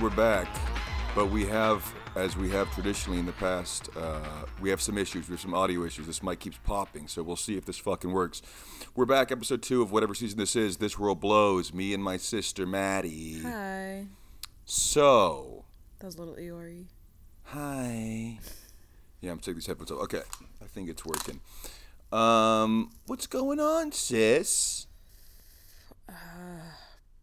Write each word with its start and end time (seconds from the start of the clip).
we're 0.00 0.10
back, 0.10 0.48
but 1.14 1.26
we 1.30 1.44
have, 1.46 1.92
as 2.16 2.36
we 2.36 2.50
have 2.50 2.72
traditionally 2.74 3.18
in 3.18 3.26
the 3.26 3.32
past, 3.32 3.88
uh, 3.96 4.20
we 4.60 4.68
have 4.70 4.80
some 4.80 4.98
issues. 4.98 5.28
We 5.28 5.32
have 5.32 5.40
some 5.40 5.54
audio 5.54 5.84
issues. 5.84 6.06
This 6.06 6.22
mic 6.22 6.40
keeps 6.40 6.58
popping, 6.64 7.08
so 7.08 7.22
we'll 7.22 7.36
see 7.36 7.56
if 7.56 7.64
this 7.64 7.78
fucking 7.78 8.12
works. 8.12 8.42
We're 8.94 9.06
back, 9.06 9.32
episode 9.32 9.62
two 9.62 9.82
of 9.82 9.92
whatever 9.92 10.14
season 10.14 10.38
this 10.38 10.54
is. 10.56 10.76
This 10.78 10.98
world 10.98 11.20
blows. 11.20 11.72
Me 11.72 11.94
and 11.94 12.02
my 12.02 12.16
sister 12.16 12.66
Madi. 12.66 13.40
Hi. 13.42 14.06
So, 14.64 15.64
That 16.00 16.06
was 16.06 16.16
a 16.16 16.18
little 16.22 16.34
Eeyore. 16.34 16.84
hi. 17.44 18.38
Yeah, 19.20 19.32
I'm 19.32 19.38
taking 19.38 19.54
these 19.54 19.66
headphones 19.66 19.90
off. 19.90 20.00
Okay, 20.02 20.22
I 20.62 20.66
think 20.66 20.90
it's 20.90 21.04
working. 21.04 21.40
Um, 22.12 22.90
what's 23.06 23.26
going 23.26 23.60
on, 23.60 23.92
sis? 23.92 24.86
Uh, 26.08 26.12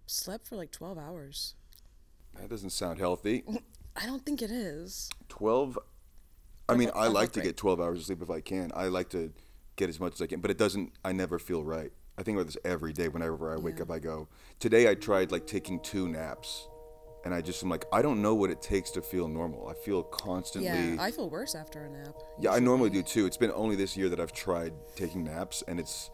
slept 0.07 0.47
for 0.47 0.55
like 0.55 0.71
12 0.71 0.97
hours. 0.97 1.55
That 2.39 2.49
doesn't 2.49 2.71
sound 2.71 2.99
healthy. 2.99 3.43
I 3.95 4.05
don't 4.05 4.25
think 4.25 4.41
it 4.41 4.51
is. 4.51 5.09
12 5.29 5.77
I 6.69 6.75
mean, 6.75 6.89
I 6.95 7.07
like 7.07 7.33
to 7.33 7.41
get 7.41 7.57
12 7.57 7.81
hours 7.81 7.99
of 7.99 8.05
sleep 8.05 8.21
if 8.21 8.29
I 8.29 8.39
can. 8.39 8.71
I 8.73 8.87
like 8.87 9.09
to 9.09 9.31
get 9.75 9.89
as 9.89 9.99
much 9.99 10.13
as 10.13 10.21
I 10.21 10.27
can, 10.27 10.39
but 10.39 10.49
it 10.49 10.57
doesn't 10.57 10.93
I 11.03 11.11
never 11.11 11.37
feel 11.39 11.63
right. 11.63 11.91
I 12.17 12.23
think 12.23 12.37
about 12.37 12.45
this 12.47 12.57
every 12.63 12.93
day 12.93 13.07
whenever 13.07 13.53
I 13.53 13.57
wake 13.57 13.77
Yeah. 13.77 13.83
up 13.83 13.91
I 13.91 13.99
go. 13.99 14.27
Today 14.59 14.89
I 14.89 14.95
tried 14.95 15.31
like 15.31 15.45
taking 15.45 15.79
two 15.81 16.07
naps 16.07 16.67
and 17.25 17.33
I 17.33 17.41
just 17.41 17.61
am 17.63 17.69
like 17.69 17.85
I 17.91 18.01
don't 18.01 18.21
know 18.21 18.33
what 18.35 18.49
it 18.49 18.61
takes 18.61 18.91
to 18.91 19.01
feel 19.01 19.27
normal. 19.27 19.67
I 19.67 19.73
feel 19.73 20.03
constantly 20.03 20.69
Yeah, 20.95 20.95
I 20.99 21.11
feel 21.11 21.29
worse 21.29 21.53
after 21.55 21.85
a 21.85 21.89
nap. 21.89 22.15
Yeah, 22.39 22.51
I 22.51 22.59
normally 22.59 22.89
do 22.89 23.03
too. 23.03 23.25
It's 23.25 23.37
been 23.37 23.51
only 23.53 23.75
this 23.75 23.95
year 23.97 24.09
that 24.09 24.19
I've 24.19 24.33
tried 24.33 24.73
taking 24.95 25.23
naps, 25.23 25.63
and 25.67 25.79
it's 25.79 26.09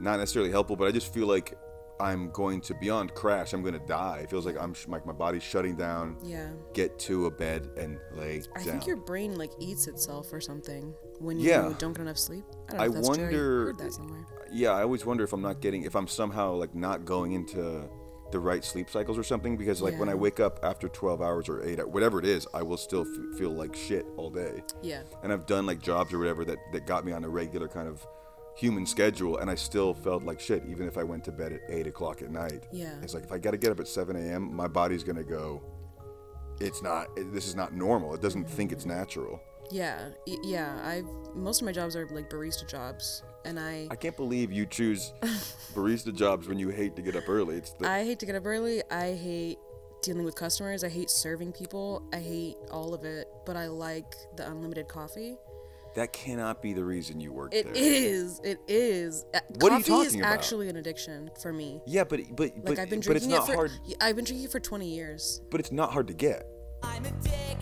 not 0.00 0.18
necessarily 0.18 0.50
helpful. 0.50 0.76
But 0.76 0.88
I 0.88 0.92
just 0.92 1.12
feel 1.12 1.26
like 1.26 1.56
I'm 2.00 2.30
going 2.30 2.60
to 2.62 2.74
beyond 2.74 3.14
crash. 3.14 3.52
I'm 3.52 3.62
going 3.62 3.74
to 3.78 3.86
die. 3.86 4.20
It 4.22 4.30
feels 4.30 4.46
like 4.46 4.56
I'm 4.60 4.72
sh- 4.74 4.86
like 4.88 5.04
my 5.06 5.12
body's 5.12 5.42
shutting 5.42 5.74
down. 5.76 6.16
Yeah. 6.22 6.50
Get 6.74 6.98
to 7.00 7.26
a 7.26 7.30
bed 7.30 7.68
and 7.76 7.98
lay 8.12 8.42
I 8.54 8.58
down. 8.58 8.64
think 8.64 8.86
your 8.86 8.96
brain 8.96 9.34
like 9.36 9.50
eats 9.58 9.86
itself 9.88 10.32
or 10.32 10.40
something 10.40 10.94
when 11.18 11.38
you 11.40 11.48
Yeah. 11.48 11.72
don't 11.78 11.92
get 11.94 12.02
enough 12.02 12.18
sleep. 12.18 12.44
I 12.68 12.72
don't 12.72 12.76
know 12.78 12.82
I 12.82 12.86
if 12.86 12.92
that's 12.94 13.08
true. 13.08 13.24
wonder- 13.24 13.62
I 13.62 13.64
heard 13.66 13.78
that 13.78 13.92
somewhere. 13.92 14.26
yeah, 14.52 14.70
I 14.70 14.82
always 14.82 15.04
wonder 15.04 15.24
if 15.24 15.32
I'm 15.32 15.42
not 15.42 15.60
getting 15.60 15.82
if 15.82 15.96
I'm 15.96 16.06
somehow 16.06 16.52
like 16.54 16.74
not 16.74 17.04
going 17.04 17.32
into 17.32 17.88
the 18.30 18.38
right 18.38 18.62
sleep 18.62 18.90
cycles 18.90 19.16
or 19.16 19.22
something 19.22 19.56
because 19.56 19.80
like 19.80 19.98
when 19.98 20.10
I 20.10 20.14
wake 20.14 20.38
up 20.38 20.60
after 20.62 20.86
12 20.86 21.22
hours 21.22 21.48
or 21.48 21.64
8 21.64 21.88
whatever 21.88 22.18
it 22.18 22.26
is, 22.26 22.46
I 22.52 22.62
will 22.62 22.76
still 22.76 23.06
f- 23.06 23.38
feel 23.38 23.50
like 23.50 23.74
shit 23.74 24.04
all 24.18 24.28
day. 24.30 24.62
Yeah. 24.82 25.00
and 25.22 25.32
I've 25.32 25.46
done 25.46 25.64
like 25.64 25.80
jobs 25.80 26.12
or 26.12 26.18
whatever 26.18 26.44
that, 26.44 26.58
that 26.72 26.86
got 26.86 27.06
me 27.06 27.12
on 27.12 27.24
a 27.24 27.28
regular 27.28 27.68
kind 27.68 27.88
of 27.88 28.06
human 28.58 28.84
schedule, 28.84 29.38
and 29.38 29.48
I 29.48 29.54
still 29.54 29.94
felt 29.94 30.24
like 30.24 30.40
shit, 30.40 30.64
even 30.68 30.88
if 30.88 30.98
I 30.98 31.04
went 31.04 31.24
to 31.24 31.32
bed 31.32 31.52
at 31.52 31.60
eight 31.68 31.86
o'clock 31.86 32.22
at 32.22 32.30
night. 32.30 32.66
Yeah. 32.72 32.94
It's 33.02 33.14
like 33.14 33.22
if 33.24 33.30
I 33.32 33.38
got 33.38 33.52
to 33.52 33.56
get 33.56 33.70
up 33.70 33.78
at 33.78 33.86
seven 33.86 34.16
a.m., 34.16 34.54
my 34.54 34.66
body's 34.66 35.04
gonna 35.04 35.22
go. 35.22 35.62
It's 36.60 36.82
not. 36.82 37.08
This 37.32 37.46
is 37.46 37.54
not 37.54 37.72
normal. 37.72 38.14
It 38.14 38.20
doesn't 38.20 38.48
think 38.48 38.72
it's 38.72 38.84
natural. 38.84 39.40
Yeah. 39.70 40.08
Y- 40.26 40.36
yeah. 40.42 40.80
I've 40.84 41.06
most 41.36 41.60
of 41.62 41.66
my 41.66 41.72
jobs 41.72 41.94
are 41.94 42.06
like 42.08 42.28
barista 42.28 42.68
jobs, 42.68 43.22
and 43.44 43.60
I 43.60 43.86
I 43.90 43.96
can't 43.96 44.16
believe 44.16 44.50
you 44.50 44.66
choose 44.66 45.12
barista 45.74 46.12
jobs 46.12 46.48
when 46.48 46.58
you 46.58 46.70
hate 46.70 46.96
to 46.96 47.02
get 47.02 47.14
up 47.14 47.28
early. 47.28 47.56
It's 47.58 47.72
the, 47.72 47.88
I 47.88 48.04
hate 48.04 48.18
to 48.20 48.26
get 48.26 48.34
up 48.34 48.44
early. 48.44 48.82
I 48.90 49.14
hate 49.14 49.58
dealing 50.02 50.24
with 50.24 50.34
customers. 50.34 50.82
I 50.82 50.88
hate 50.88 51.10
serving 51.10 51.52
people. 51.52 52.02
I 52.12 52.18
hate 52.18 52.56
all 52.72 52.92
of 52.92 53.04
it. 53.04 53.28
But 53.46 53.56
I 53.56 53.66
like 53.68 54.14
the 54.36 54.50
unlimited 54.50 54.88
coffee. 54.88 55.36
That 55.98 56.12
cannot 56.12 56.62
be 56.62 56.72
the 56.72 56.84
reason 56.84 57.20
you 57.20 57.32
work 57.32 57.52
It 57.52 57.64
there. 57.64 57.72
is. 57.74 58.40
It 58.44 58.60
is. 58.68 59.24
Uh, 59.34 59.40
What 59.58 59.72
are 59.72 59.78
you 59.78 59.84
coffee 59.84 60.06
is 60.06 60.12
talking 60.12 60.20
about? 60.20 60.32
actually 60.32 60.68
an 60.68 60.76
addiction 60.76 61.28
for 61.42 61.52
me. 61.52 61.80
Yeah, 61.86 62.04
but 62.04 62.20
but 62.36 62.54
Like 62.54 62.64
but, 62.64 62.78
I've 62.78 62.88
been 62.88 63.00
but 63.00 63.16
it's 63.16 63.26
drinking 63.26 63.30
not 63.30 63.48
it 63.48 63.52
for. 63.52 63.54
hard. 63.56 63.72
I've 64.00 64.14
been 64.14 64.24
drinking 64.24 64.44
it 64.44 64.52
for 64.52 64.60
20 64.60 64.88
years. 64.88 65.40
But 65.50 65.58
it's 65.58 65.72
not 65.72 65.92
hard 65.92 66.06
to 66.06 66.14
get. 66.14 66.46
I'm 66.84 67.04
a 67.04 67.10
dick. 67.10 67.58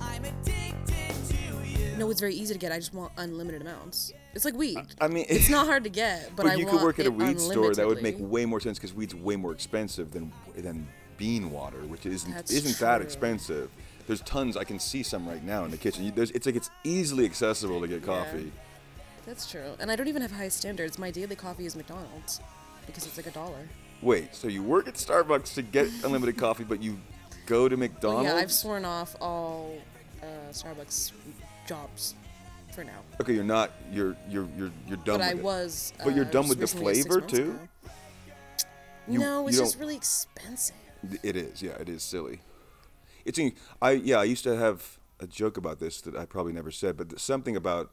I'm 0.00 0.24
addicted 0.24 1.14
to 1.30 1.68
you. 1.68 1.96
No, 1.96 2.08
it's 2.12 2.20
very 2.20 2.34
easy 2.34 2.54
to 2.54 2.60
get. 2.60 2.70
I 2.70 2.78
just 2.78 2.94
want 2.94 3.12
unlimited 3.16 3.60
amounts. 3.60 4.12
It's 4.34 4.44
like 4.44 4.54
weed. 4.54 4.78
I 5.00 5.08
mean, 5.08 5.26
it's 5.28 5.50
not 5.50 5.66
hard 5.72 5.82
to 5.82 5.90
get, 5.90 6.30
but, 6.36 6.44
But 6.44 6.52
I 6.52 6.54
you 6.54 6.66
want 6.66 6.78
could 6.78 6.84
work 6.84 6.98
at 7.00 7.06
a 7.06 7.10
weed 7.10 7.40
store. 7.40 7.74
That 7.74 7.88
would 7.88 8.02
make 8.02 8.16
way 8.20 8.46
more 8.46 8.60
sense 8.60 8.78
because 8.78 8.94
weed's 8.94 9.16
way 9.16 9.34
more 9.34 9.50
expensive 9.50 10.12
than 10.12 10.32
than 10.56 10.86
bean 11.16 11.50
water, 11.50 11.78
which 11.80 12.06
isn't 12.06 12.32
That's 12.32 12.52
isn't 12.52 12.78
that 12.78 13.02
expensive. 13.02 13.68
There's 14.10 14.22
tons. 14.22 14.56
I 14.56 14.64
can 14.64 14.80
see 14.80 15.04
some 15.04 15.24
right 15.28 15.44
now 15.44 15.64
in 15.64 15.70
the 15.70 15.76
kitchen. 15.76 16.04
You, 16.04 16.10
there's, 16.10 16.32
it's 16.32 16.44
like 16.44 16.56
it's 16.56 16.68
easily 16.82 17.24
accessible 17.24 17.80
to 17.80 17.86
get 17.86 18.04
coffee. 18.04 18.50
That's 19.24 19.48
true. 19.48 19.76
And 19.78 19.88
I 19.88 19.94
don't 19.94 20.08
even 20.08 20.20
have 20.20 20.32
high 20.32 20.48
standards. 20.48 20.98
My 20.98 21.12
daily 21.12 21.36
coffee 21.36 21.64
is 21.64 21.76
McDonald's 21.76 22.40
because 22.88 23.06
it's 23.06 23.16
like 23.16 23.28
a 23.28 23.30
dollar. 23.30 23.68
Wait, 24.02 24.34
so 24.34 24.48
you 24.48 24.64
work 24.64 24.88
at 24.88 24.94
Starbucks 24.94 25.54
to 25.54 25.62
get 25.62 25.86
unlimited 26.04 26.36
coffee, 26.36 26.64
but 26.64 26.82
you 26.82 26.98
go 27.46 27.68
to 27.68 27.76
McDonald's? 27.76 28.24
Yeah, 28.24 28.34
I've 28.34 28.50
sworn 28.50 28.84
off 28.84 29.14
all 29.20 29.78
uh, 30.20 30.50
Starbucks 30.50 31.12
jobs 31.68 32.16
for 32.74 32.82
now. 32.82 32.98
okay, 33.20 33.32
you're 33.34 33.44
not. 33.44 33.70
You're 33.92 34.16
you're 34.28 34.48
you're 34.58 34.72
you're 34.88 34.96
done. 35.04 35.18
but 35.18 35.20
I 35.20 35.34
with 35.34 35.38
it. 35.38 35.44
was. 35.44 35.92
But 36.02 36.16
you're 36.16 36.24
uh, 36.24 36.30
done 36.30 36.48
with 36.48 36.58
the 36.58 36.66
flavor, 36.66 37.20
too? 37.20 37.56
You- 39.06 39.20
no, 39.20 39.46
it's 39.46 39.56
just 39.56 39.78
really 39.78 39.94
expensive. 39.94 40.74
It 41.22 41.36
is, 41.36 41.62
yeah, 41.62 41.74
it 41.78 41.88
is 41.88 42.02
silly. 42.02 42.40
It's 43.30 43.38
in- 43.38 43.54
I 43.80 43.92
yeah, 43.92 44.18
I 44.18 44.24
used 44.24 44.42
to 44.44 44.56
have 44.56 44.98
a 45.20 45.26
joke 45.26 45.56
about 45.56 45.78
this 45.78 46.00
that 46.00 46.16
I 46.16 46.24
probably 46.24 46.52
never 46.52 46.72
said, 46.72 46.96
but 46.96 47.18
something 47.20 47.54
about 47.56 47.92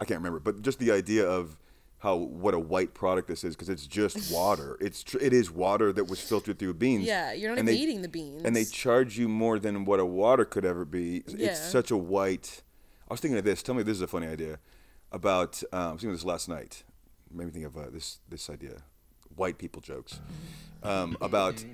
I 0.00 0.04
can't 0.04 0.18
remember, 0.20 0.38
but 0.38 0.62
just 0.62 0.78
the 0.78 0.92
idea 0.92 1.28
of 1.28 1.56
how 1.98 2.14
what 2.14 2.54
a 2.54 2.58
white 2.58 2.94
product 2.94 3.26
this 3.26 3.42
is 3.42 3.56
because 3.56 3.68
it's 3.68 3.84
just 3.86 4.32
water. 4.40 4.76
It's 4.80 5.02
tr- 5.02 5.18
it 5.20 5.32
is 5.32 5.50
water 5.50 5.92
that 5.92 6.04
was 6.04 6.20
filtered 6.20 6.58
through 6.60 6.74
beans. 6.74 7.04
Yeah, 7.04 7.32
you're 7.32 7.50
not 7.50 7.54
even 7.58 7.66
they- 7.66 7.74
eating 7.74 8.02
the 8.02 8.08
beans. 8.08 8.42
And 8.44 8.54
they 8.54 8.64
charge 8.64 9.18
you 9.18 9.28
more 9.28 9.58
than 9.58 9.84
what 9.84 9.98
a 9.98 10.04
water 10.06 10.44
could 10.44 10.64
ever 10.64 10.84
be. 10.84 11.24
Yeah. 11.26 11.48
It's 11.48 11.60
such 11.60 11.90
a 11.90 11.96
white. 11.96 12.62
I 13.08 13.14
was 13.14 13.20
thinking 13.20 13.38
of 13.38 13.44
this. 13.44 13.62
Tell 13.62 13.74
me, 13.74 13.82
this 13.82 13.96
is 13.96 14.02
a 14.02 14.06
funny 14.06 14.28
idea. 14.28 14.58
About 15.10 15.62
um, 15.72 15.80
I 15.80 15.92
was 15.92 16.00
thinking 16.00 16.10
of 16.10 16.16
this 16.20 16.24
last 16.24 16.48
night. 16.48 16.84
Made 17.32 17.46
me 17.46 17.52
think 17.52 17.66
of 17.66 17.76
uh, 17.76 17.90
this 17.90 18.18
this 18.28 18.48
idea. 18.50 18.82
White 19.34 19.58
people 19.58 19.80
jokes. 19.82 20.20
Um, 20.82 21.16
about 21.20 21.64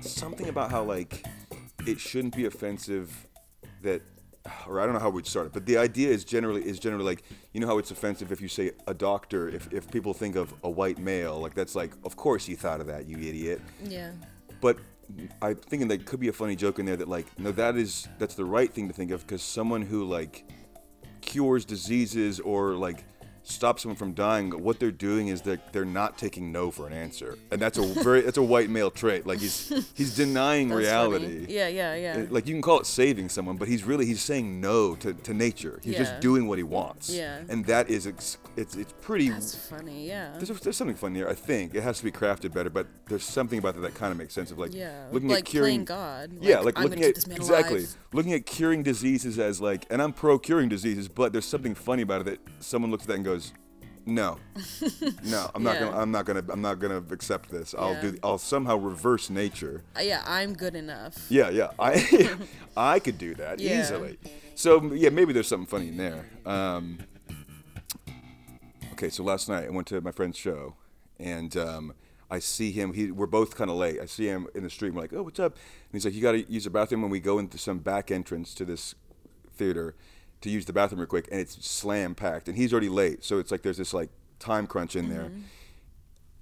something 0.00 0.48
about 0.48 0.70
how 0.70 0.82
like 0.82 1.24
it 1.86 2.00
shouldn't 2.00 2.36
be 2.36 2.46
offensive 2.46 3.26
that 3.82 4.02
or 4.66 4.80
I 4.80 4.84
don't 4.84 4.92
know 4.92 5.00
how 5.00 5.10
we'd 5.10 5.26
start 5.26 5.46
it, 5.46 5.52
but 5.52 5.64
the 5.64 5.78
idea 5.78 6.10
is 6.10 6.24
generally 6.24 6.62
is 6.62 6.78
generally 6.78 7.04
like 7.04 7.22
you 7.52 7.60
know 7.60 7.66
how 7.66 7.78
it's 7.78 7.90
offensive 7.90 8.30
if 8.30 8.40
you 8.40 8.48
say 8.48 8.72
a 8.86 8.94
doctor 8.94 9.48
if, 9.48 9.72
if 9.72 9.90
people 9.90 10.12
think 10.12 10.36
of 10.36 10.52
a 10.62 10.70
white 10.70 10.98
male 10.98 11.38
like 11.40 11.54
that's 11.54 11.74
like 11.74 11.92
of 12.04 12.16
course 12.16 12.46
you 12.46 12.56
thought 12.56 12.80
of 12.80 12.86
that 12.86 13.06
you 13.06 13.16
idiot 13.16 13.62
yeah. 13.84 14.10
but 14.60 14.78
I'm 15.40 15.56
thinking 15.56 15.88
that 15.88 16.04
could 16.04 16.20
be 16.20 16.28
a 16.28 16.32
funny 16.32 16.56
joke 16.56 16.78
in 16.78 16.86
there 16.86 16.96
that 16.96 17.08
like 17.08 17.26
no 17.38 17.52
that 17.52 17.76
is 17.76 18.08
that's 18.18 18.34
the 18.34 18.44
right 18.44 18.70
thing 18.70 18.88
to 18.88 18.94
think 18.94 19.10
of 19.10 19.26
because 19.26 19.42
someone 19.42 19.82
who 19.82 20.04
like 20.04 20.44
cures 21.22 21.64
diseases 21.64 22.38
or 22.40 22.74
like 22.74 23.04
stops 23.46 23.82
someone 23.82 23.96
from 23.96 24.12
dying 24.14 24.50
what 24.62 24.80
they're 24.80 24.90
doing 24.90 25.28
is 25.28 25.42
that 25.42 25.72
they're 25.72 25.84
not 25.84 26.16
taking 26.18 26.50
no 26.50 26.70
for 26.70 26.86
an 26.86 26.92
answer 26.92 27.38
and 27.50 27.60
that's 27.60 27.76
a 27.78 27.82
very 28.02 28.22
that's 28.22 28.38
a 28.38 28.42
white 28.42 28.70
male 28.70 28.90
trait 28.90 29.26
like 29.26 29.38
he's 29.38 29.68
he's 29.94 30.16
denying 30.16 30.68
That's 30.70 30.80
reality 30.80 31.40
funny. 31.42 31.52
Yeah, 31.54 31.68
yeah, 31.68 31.94
yeah. 31.94 32.26
Like 32.30 32.46
you 32.46 32.54
can 32.54 32.62
call 32.62 32.80
it 32.80 32.86
saving 32.86 33.28
someone 33.28 33.56
but 33.58 33.68
he's 33.68 33.84
really 33.84 34.06
he's 34.06 34.22
saying 34.22 34.60
no 34.60 34.94
to, 34.96 35.12
to 35.12 35.34
nature 35.34 35.78
he's 35.84 35.96
just 35.96 36.20
doing 36.20 36.48
what 36.48 36.58
he 36.58 36.64
wants 36.64 37.10
Yeah. 37.10 37.40
and 37.48 37.64
that 37.66 37.90
is 37.90 38.06
ex- 38.06 38.38
it's 38.56 38.76
it's 38.76 38.94
pretty 39.02 39.28
That's 39.28 39.54
funny. 39.54 40.06
Yeah. 40.08 40.32
there's, 40.38 40.60
there's 40.60 40.76
something 40.76 40.96
funny 40.96 41.20
there. 41.20 41.28
I 41.28 41.34
think 41.34 41.74
it 41.74 41.82
has 41.82 41.98
to 41.98 42.04
be 42.04 42.12
crafted 42.12 42.54
better, 42.54 42.70
but 42.70 42.86
there's 43.08 43.24
something 43.24 43.58
about 43.58 43.74
that 43.74 43.80
that 43.82 43.94
kind 43.94 44.10
of 44.12 44.16
makes 44.18 44.32
sense. 44.32 44.50
Of 44.52 44.58
like 44.58 44.72
Yeah, 44.72 45.06
looking 45.12 45.28
like 45.28 45.40
at 45.40 45.44
curing 45.44 45.84
God. 45.84 46.30
Yeah, 46.40 46.60
Like, 46.60 46.76
like 46.78 46.84
looking 46.84 47.02
at 47.04 47.10
exactly 47.10 47.78
alive. 47.80 47.96
looking 48.12 48.32
at 48.32 48.46
curing 48.46 48.82
diseases 48.84 49.38
as 49.38 49.60
like, 49.60 49.86
and 49.90 50.00
I'm 50.00 50.12
pro 50.12 50.38
curing 50.38 50.68
diseases, 50.68 51.08
but 51.08 51.32
there's 51.32 51.44
something 51.46 51.74
funny 51.74 52.02
about 52.02 52.22
it 52.22 52.24
that 52.24 52.38
someone 52.64 52.90
looks 52.92 53.02
at 53.04 53.08
that 53.08 53.14
and 53.16 53.24
goes, 53.24 53.33
"No, 54.06 54.38
no, 55.24 55.50
I'm 55.54 55.62
not 55.62 55.74
Yeah. 55.74 55.80
gonna, 55.80 55.96
I'm 55.96 56.10
not 56.10 56.24
gonna, 56.26 56.44
I'm 56.50 56.60
not 56.60 56.78
gonna 56.78 57.02
accept 57.10 57.50
this. 57.50 57.74
I'll 57.76 57.94
Yeah. 57.94 58.00
do, 58.00 58.18
I'll 58.22 58.38
somehow 58.38 58.76
reverse 58.76 59.30
nature." 59.30 59.82
Uh, 59.96 60.00
yeah, 60.02 60.22
I'm 60.26 60.52
good 60.54 60.74
enough. 60.74 61.16
Yeah, 61.30 61.50
yeah, 61.50 61.70
I, 61.78 62.36
I 62.76 62.98
could 62.98 63.18
do 63.18 63.34
that 63.36 63.60
Yeah. 63.60 63.80
easily. 63.80 64.18
So 64.54 64.92
yeah, 64.92 65.10
maybe 65.10 65.32
there's 65.32 65.48
something 65.48 65.66
funny 65.66 65.88
in 65.88 65.96
there. 65.96 66.26
Um, 66.46 66.98
okay, 68.92 69.10
so 69.10 69.22
last 69.24 69.48
night 69.48 69.64
I 69.66 69.70
went 69.70 69.86
to 69.88 70.00
my 70.00 70.12
friend's 70.12 70.36
show, 70.38 70.76
and 71.18 71.56
um, 71.56 71.94
I 72.30 72.38
see 72.38 72.70
him. 72.72 72.92
He, 72.92 73.10
we're 73.10 73.26
both 73.26 73.56
kind 73.56 73.70
of 73.70 73.76
late. 73.76 74.00
I 74.00 74.06
see 74.06 74.26
him 74.26 74.46
in 74.54 74.62
the 74.62 74.70
street. 74.70 74.90
I'm 74.90 74.96
like, 74.96 75.12
"Oh, 75.12 75.22
what's 75.22 75.40
up?" 75.40 75.54
And 75.54 75.92
he's 75.92 76.04
like, 76.04 76.14
"You 76.14 76.22
got 76.22 76.32
to 76.32 76.50
use 76.52 76.64
the 76.64 76.70
bathroom." 76.70 77.02
When 77.02 77.10
we 77.10 77.20
go 77.20 77.38
into 77.38 77.58
some 77.58 77.78
back 77.78 78.10
entrance 78.10 78.54
to 78.54 78.64
this 78.64 78.94
theater 79.56 79.94
to 80.44 80.50
use 80.50 80.64
the 80.66 80.72
bathroom 80.72 81.00
real 81.00 81.08
quick, 81.08 81.26
and 81.32 81.40
it's 81.40 81.66
slam 81.66 82.14
packed, 82.14 82.48
and 82.48 82.56
he's 82.56 82.72
already 82.72 82.88
late. 82.88 83.24
So 83.24 83.38
it's 83.38 83.50
like 83.50 83.62
there's 83.62 83.78
this 83.78 83.92
like 83.92 84.10
time 84.38 84.66
crunch 84.66 84.94
in 84.94 85.08
there. 85.08 85.32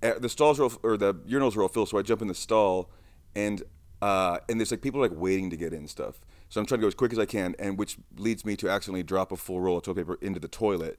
Uh, 0.03 0.19
the 0.19 0.29
stalls 0.29 0.59
are 0.61 0.65
all, 0.65 0.73
or 0.83 0.97
the 0.97 1.15
urinals 1.15 1.57
are 1.57 1.63
all 1.63 1.69
filled, 1.69 1.89
so 1.89 1.99
I 1.99 2.03
jump 2.03 2.21
in 2.21 2.29
the 2.29 2.35
stall, 2.35 2.91
and 3.35 3.63
uh, 4.03 4.39
and 4.49 4.61
there's 4.61 4.73
like 4.73 4.83
people 4.83 5.01
like 5.01 5.13
waiting 5.15 5.51
to 5.51 5.57
get 5.57 5.73
in 5.73 5.87
stuff. 5.87 6.21
So 6.49 6.61
I'm 6.61 6.67
trying 6.67 6.81
to 6.81 6.83
go 6.83 6.89
as 6.89 6.95
quick 6.95 7.13
as 7.13 7.19
I 7.19 7.25
can, 7.25 7.55
and 7.59 7.79
which 7.79 7.97
leads 8.19 8.45
me 8.45 8.57
to 8.57 8.69
accidentally 8.69 9.05
drop 9.05 9.33
a 9.33 9.37
full 9.37 9.61
roll 9.61 9.79
of 9.79 9.85
toilet 9.85 9.99
paper 9.99 10.19
into 10.21 10.41
the 10.41 10.49
toilet. 10.49 10.99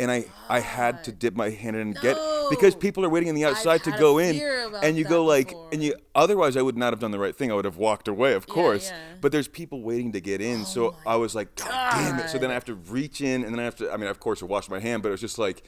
And 0.00 0.10
I 0.10 0.24
I 0.48 0.60
had 0.60 1.04
to 1.04 1.12
dip 1.12 1.34
my 1.36 1.50
hand 1.50 1.76
in 1.76 1.82
and 1.82 1.94
get 2.00 2.16
No. 2.16 2.48
because 2.50 2.74
people 2.74 3.04
are 3.04 3.08
waiting 3.08 3.28
on 3.28 3.34
the 3.34 3.44
outside 3.44 3.82
to 3.84 3.90
had 3.90 3.98
a 3.98 4.02
go 4.02 4.18
in, 4.18 4.34
fear 4.36 4.66
about 4.66 4.84
and 4.84 4.96
you 4.96 5.04
that 5.04 5.10
go 5.10 5.24
like, 5.24 5.48
before. 5.48 5.68
and 5.72 5.82
you 5.82 5.94
otherwise 6.14 6.56
I 6.56 6.62
would 6.62 6.76
not 6.76 6.92
have 6.92 6.98
done 7.00 7.10
the 7.12 7.18
right 7.18 7.36
thing. 7.36 7.50
I 7.52 7.54
would 7.54 7.64
have 7.64 7.76
walked 7.76 8.08
away, 8.08 8.32
of 8.34 8.46
course. 8.46 8.90
yeah. 8.90 8.98
But 9.20 9.32
there's 9.32 9.48
people 9.48 9.82
waiting 9.82 10.12
to 10.12 10.20
get 10.20 10.40
in, 10.40 10.64
so 10.64 10.88
oh 10.96 10.96
I 11.06 11.16
was 11.16 11.34
like, 11.34 11.54
God, 11.56 11.68
damn 11.92 12.18
it! 12.18 12.30
So 12.30 12.38
then 12.38 12.50
I 12.50 12.54
have 12.54 12.64
to 12.66 12.74
reach 12.74 13.20
in, 13.20 13.44
and 13.44 13.52
then 13.54 13.60
I 13.60 13.64
have 13.64 13.76
to. 13.76 13.90
I 13.92 13.96
mean, 13.96 14.08
of 14.08 14.18
course, 14.20 14.42
I 14.42 14.46
wash 14.46 14.68
my 14.68 14.80
hand, 14.80 15.02
but 15.02 15.08
it 15.10 15.12
was 15.12 15.20
just 15.20 15.38
like, 15.38 15.62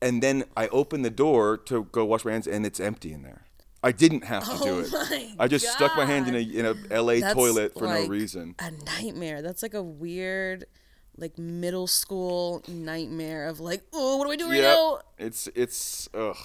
and 0.00 0.22
then 0.22 0.44
I 0.56 0.68
open 0.68 1.02
the 1.02 1.10
door 1.10 1.56
to 1.66 1.84
go 1.92 2.04
wash 2.04 2.24
my 2.24 2.32
hands, 2.32 2.46
and 2.46 2.64
it's 2.64 2.80
empty 2.80 3.12
in 3.12 3.22
there. 3.22 3.42
I 3.80 3.92
didn't 3.92 4.24
have 4.24 4.42
to 4.44 4.58
do 4.64 4.70
Oh 4.70 4.78
it. 4.80 4.90
my 4.92 5.34
I 5.38 5.46
just 5.46 5.66
stuck 5.70 5.96
my 5.96 6.04
hand 6.04 6.26
in 6.26 6.34
a 6.34 6.38
in 6.40 6.66
a 6.90 7.00
LA 7.02 7.20
That's 7.20 7.34
toilet 7.34 7.74
for 7.74 7.84
no 7.84 8.00
like 8.00 8.08
reason. 8.10 8.56
A 8.58 8.70
nightmare. 8.72 9.40
That's 9.40 9.62
like 9.62 9.74
a 9.74 9.82
weird, 9.82 10.64
like 11.18 11.36
middle 11.36 11.86
school 11.86 12.62
nightmare 12.68 13.46
of 13.48 13.60
like, 13.60 13.82
oh, 13.92 14.16
what 14.16 14.26
do 14.26 14.32
I 14.32 14.36
do 14.36 14.48
right 14.48 14.56
Yep. 14.62 14.76
now? 14.76 15.00
It's 15.18 15.48
it's 15.54 16.08
ugh. 16.14 16.36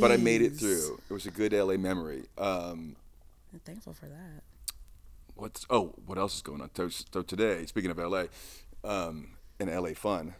But 0.00 0.10
I 0.10 0.16
made 0.16 0.42
it 0.42 0.54
through. 0.56 0.98
It 1.08 1.12
was 1.12 1.26
a 1.26 1.30
good 1.30 1.52
LA 1.52 1.76
memory. 1.76 2.24
Um, 2.36 2.96
I'm 3.52 3.60
thankful 3.60 3.92
for 3.92 4.06
that. 4.06 4.42
what's 5.36 5.64
oh 5.70 5.94
what 6.06 6.18
else 6.18 6.34
is 6.36 6.42
going 6.42 6.60
on? 6.60 6.70
So, 6.74 6.88
so 6.88 7.22
today, 7.22 7.66
speaking 7.66 7.90
of 7.90 7.98
LA, 7.98 8.24
um, 8.84 9.36
and 9.60 9.70
LA 9.70 9.90
fun, 9.94 10.34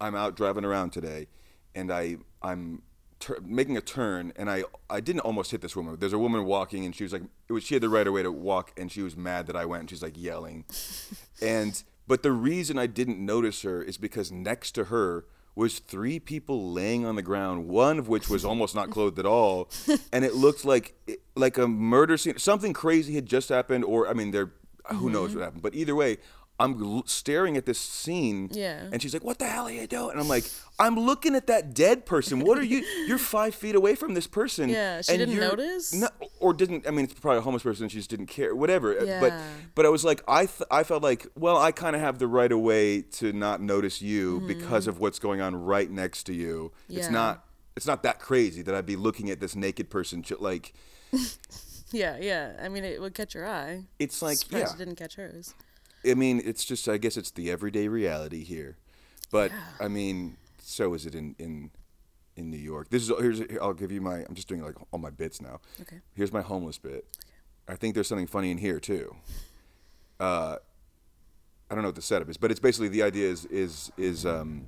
I'm 0.00 0.14
out 0.14 0.36
driving 0.36 0.64
around 0.64 0.90
today, 0.90 1.26
and 1.74 1.90
I 1.92 2.18
I'm 2.42 2.82
tur 3.18 3.38
making 3.42 3.76
a 3.76 3.80
turn, 3.80 4.32
and 4.36 4.48
I 4.50 4.64
I 4.88 5.00
didn't 5.00 5.20
almost 5.22 5.50
hit 5.50 5.60
this 5.60 5.74
woman. 5.74 5.96
There's 5.98 6.12
a 6.12 6.18
woman 6.18 6.44
walking, 6.44 6.84
and 6.84 6.94
she 6.94 7.02
was 7.02 7.12
like, 7.12 7.22
it 7.48 7.52
was 7.52 7.64
she 7.64 7.74
had 7.74 7.82
the 7.82 7.88
right 7.88 8.06
of 8.06 8.12
way 8.12 8.22
to 8.22 8.30
walk, 8.30 8.72
and 8.78 8.92
she 8.92 9.02
was 9.02 9.16
mad 9.16 9.46
that 9.48 9.56
I 9.56 9.64
went, 9.64 9.80
and 9.80 9.90
she's 9.90 10.02
like 10.02 10.14
yelling, 10.16 10.64
and 11.42 11.82
but 12.06 12.22
the 12.22 12.32
reason 12.32 12.78
I 12.78 12.86
didn't 12.86 13.18
notice 13.24 13.62
her 13.62 13.82
is 13.82 13.96
because 13.98 14.30
next 14.32 14.72
to 14.72 14.84
her 14.84 15.24
was 15.56 15.78
three 15.78 16.18
people 16.18 16.72
laying 16.72 17.06
on 17.06 17.14
the 17.14 17.22
ground, 17.22 17.68
one 17.68 17.98
of 17.98 18.08
which 18.08 18.28
was 18.28 18.44
almost 18.44 18.74
not 18.74 18.90
clothed 18.90 19.18
at 19.20 19.26
all, 19.26 19.70
and 20.12 20.24
it 20.24 20.34
looked 20.34 20.64
like 20.64 20.94
like 21.36 21.56
a 21.58 21.68
murder 21.68 22.16
scene. 22.16 22.38
Something 22.38 22.72
crazy 22.72 23.14
had 23.14 23.26
just 23.26 23.48
happened, 23.50 23.84
or 23.84 24.08
I 24.08 24.14
mean, 24.14 24.30
there 24.32 24.50
who 24.86 25.08
knows 25.10 25.30
Mm-hmm. 25.30 25.38
what 25.38 25.44
happened. 25.44 25.62
But 25.62 25.74
either 25.74 25.94
way, 25.94 26.18
I'm 26.60 27.02
staring 27.06 27.56
at 27.56 27.66
this 27.66 27.80
scene, 27.80 28.48
Yeah. 28.52 28.88
and 28.92 29.02
she's 29.02 29.12
like, 29.12 29.24
"What 29.24 29.40
the 29.40 29.46
hell 29.46 29.66
are 29.66 29.72
you 29.72 29.86
doing?" 29.88 30.12
And 30.12 30.20
I'm 30.20 30.28
like, 30.28 30.44
"I'm 30.78 30.94
looking 30.98 31.34
at 31.34 31.48
that 31.48 31.74
dead 31.74 32.06
person. 32.06 32.40
What 32.40 32.58
are 32.58 32.62
you? 32.62 32.78
You're 33.08 33.18
five 33.18 33.56
feet 33.56 33.74
away 33.74 33.96
from 33.96 34.14
this 34.14 34.28
person." 34.28 34.68
Yeah, 34.68 35.02
she 35.02 35.16
didn't 35.16 35.36
notice? 35.40 35.92
No, 35.92 36.08
or 36.38 36.54
didn't. 36.54 36.86
I 36.86 36.92
mean, 36.92 37.06
it's 37.06 37.14
probably 37.14 37.38
a 37.38 37.42
homeless 37.42 37.64
person. 37.64 37.88
She 37.88 37.96
just 37.98 38.08
didn't 38.10 38.26
care. 38.26 38.54
Whatever. 38.54 38.96
Uh, 38.96 39.20
But 39.20 39.32
but 39.74 39.84
I 39.84 39.88
was 39.88 40.04
like, 40.04 40.22
I 40.28 40.46
th- 40.46 40.68
I 40.70 40.84
felt 40.84 41.02
like, 41.02 41.26
well, 41.34 41.56
I 41.58 41.72
kind 41.72 41.96
of 41.96 42.02
have 42.02 42.18
the 42.20 42.28
right 42.28 42.52
of 42.52 42.60
way 42.60 43.02
to 43.02 43.32
not 43.32 43.60
notice 43.60 44.00
you 44.00 44.40
because 44.46 44.86
of 44.86 45.00
what's 45.00 45.18
going 45.18 45.40
on 45.40 45.56
right 45.56 45.90
next 45.90 46.22
to 46.24 46.32
you. 46.32 46.70
Yeah. 46.86 47.00
It's 47.00 47.10
not 47.10 47.44
it's 47.76 47.86
not 47.86 48.04
that 48.04 48.20
crazy 48.20 48.62
that 48.62 48.76
I'd 48.76 48.86
be 48.86 48.94
looking 48.94 49.28
at 49.28 49.40
this 49.40 49.56
naked 49.56 49.90
person 49.90 50.22
ch- 50.22 50.38
like 50.38 50.72
Yeah, 51.90 52.16
yeah. 52.20 52.52
I 52.62 52.68
mean, 52.68 52.84
it 52.84 53.00
would 53.00 53.14
catch 53.14 53.34
your 53.34 53.46
eye. 53.46 53.84
it's 53.98 54.20
like 54.22 54.38
Surprised 54.38 54.66
yeah. 54.68 54.74
it 54.74 54.78
didn't 54.78 54.96
catch 54.96 55.14
hers. 55.16 55.54
I 56.06 56.14
mean, 56.14 56.42
it's 56.44 56.64
just 56.64 56.88
I 56.88 56.98
guess 56.98 57.16
it's 57.16 57.30
the 57.30 57.50
everyday 57.50 57.88
reality 57.88 58.44
here. 58.44 58.76
But 59.30 59.50
I 59.80 59.88
mean, 59.88 60.36
so 60.58 60.94
is 60.94 61.06
it 61.06 61.14
in 61.14 61.34
in 61.38 61.70
in 62.36 62.50
New 62.50 62.58
York. 62.58 62.90
This 62.90 63.08
is 63.08 63.12
here's 63.18 63.40
I'll 63.60 63.74
give 63.74 63.92
you 63.92 64.00
my 64.00 64.24
I'm 64.28 64.34
just 64.34 64.48
doing 64.48 64.62
like 64.62 64.76
all 64.90 64.98
my 64.98 65.10
bits 65.10 65.40
now. 65.40 65.60
Okay. 65.80 66.00
Here's 66.14 66.32
my 66.32 66.42
homeless 66.42 66.78
bit. 66.78 67.06
Okay. 67.16 67.74
I 67.74 67.76
think 67.76 67.94
there's 67.94 68.08
something 68.08 68.26
funny 68.26 68.50
in 68.50 68.58
here 68.58 68.80
too. 68.80 69.14
Uh, 70.20 70.56
I 71.70 71.74
don't 71.74 71.82
know 71.82 71.88
what 71.88 71.96
the 71.96 72.02
setup 72.02 72.28
is, 72.28 72.36
but 72.36 72.50
it's 72.50 72.60
basically 72.60 72.88
the 72.88 73.02
idea 73.02 73.28
is 73.28 73.46
is 73.46 73.90
is 73.96 74.26
um, 74.26 74.66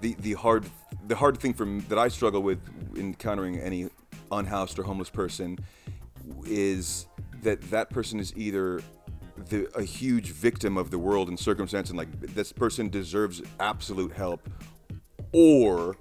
the 0.00 0.16
the 0.20 0.34
hard 0.34 0.64
the 1.06 1.16
hard 1.16 1.38
thing 1.38 1.54
for 1.54 1.64
that 1.88 1.98
I 1.98 2.08
struggle 2.08 2.42
with 2.42 2.60
encountering 2.96 3.58
any 3.58 3.90
unhoused 4.32 4.78
or 4.78 4.84
homeless 4.84 5.10
person 5.10 5.58
is 6.44 7.06
that 7.42 7.60
that 7.70 7.90
person 7.90 8.18
is 8.18 8.32
either 8.36 8.80
the, 9.48 9.68
a 9.76 9.82
huge 9.82 10.30
victim 10.32 10.76
of 10.76 10.90
the 10.90 10.98
world 10.98 11.28
and 11.28 11.38
circumstance 11.38 11.88
and 11.90 11.98
like 11.98 12.08
this 12.20 12.52
person 12.52 12.88
deserves 12.88 13.42
absolute 13.60 14.12
help 14.12 14.48
or 15.32 15.96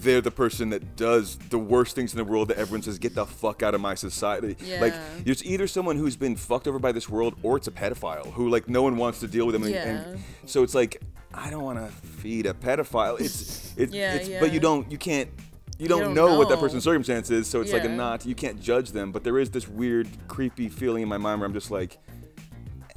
they're 0.00 0.20
the 0.20 0.30
person 0.30 0.70
that 0.70 0.94
does 0.96 1.36
the 1.50 1.58
worst 1.58 1.94
things 1.94 2.12
in 2.12 2.18
the 2.18 2.24
world 2.24 2.48
that 2.48 2.58
everyone 2.58 2.82
says 2.82 2.98
get 2.98 3.14
the 3.14 3.24
fuck 3.24 3.62
out 3.62 3.74
of 3.74 3.80
my 3.80 3.94
society. 3.94 4.48
Like 4.80 4.92
Yeah. 4.92 5.02
there's 5.24 5.44
either 5.44 5.66
someone 5.66 5.96
who's 5.96 6.16
been 6.16 6.36
fucked 6.36 6.68
over 6.68 6.78
by 6.78 6.92
this 6.92 7.08
world 7.08 7.34
or 7.42 7.56
it's 7.56 7.66
a 7.66 7.70
pedophile 7.70 8.30
who 8.32 8.48
like 8.48 8.68
no 8.68 8.82
one 8.82 8.96
wants 8.96 9.20
to 9.20 9.26
deal 9.28 9.46
with 9.46 9.54
them 9.54 9.62
and, 9.64 9.74
and 9.74 10.20
so 10.44 10.62
it's 10.62 10.74
like 10.74 11.02
i 11.34 11.50
don't 11.50 11.64
want 11.64 11.78
to 11.78 11.86
feed 12.06 12.46
a 12.46 12.52
pedophile. 12.54 13.18
It's 13.20 13.74
it, 13.76 13.92
Yeah, 13.92 14.14
it's 14.14 14.28
but 14.40 14.52
you 14.52 14.60
don't 14.60 14.90
you 14.90 14.98
can't 14.98 15.30
you 15.78 15.88
don't, 15.88 16.00
don't 16.00 16.14
know, 16.14 16.38
what 16.38 16.48
that 16.48 16.58
person's 16.58 16.84
circumstance 16.84 17.30
is 17.30 17.46
so 17.46 17.60
it's 17.60 17.72
like 17.72 17.84
a 17.84 17.88
Yeah. 17.88 17.96
not 17.96 18.26
you 18.26 18.34
can't 18.34 18.60
judge 18.60 18.92
them 18.92 19.12
but 19.12 19.24
there 19.24 19.38
is 19.38 19.50
this 19.50 19.66
weird 19.68 20.08
creepy 20.28 20.68
feeling 20.68 21.02
in 21.02 21.08
my 21.08 21.18
mind 21.18 21.40
where 21.40 21.46
i'm 21.46 21.52
just 21.54 21.70
like 21.70 21.98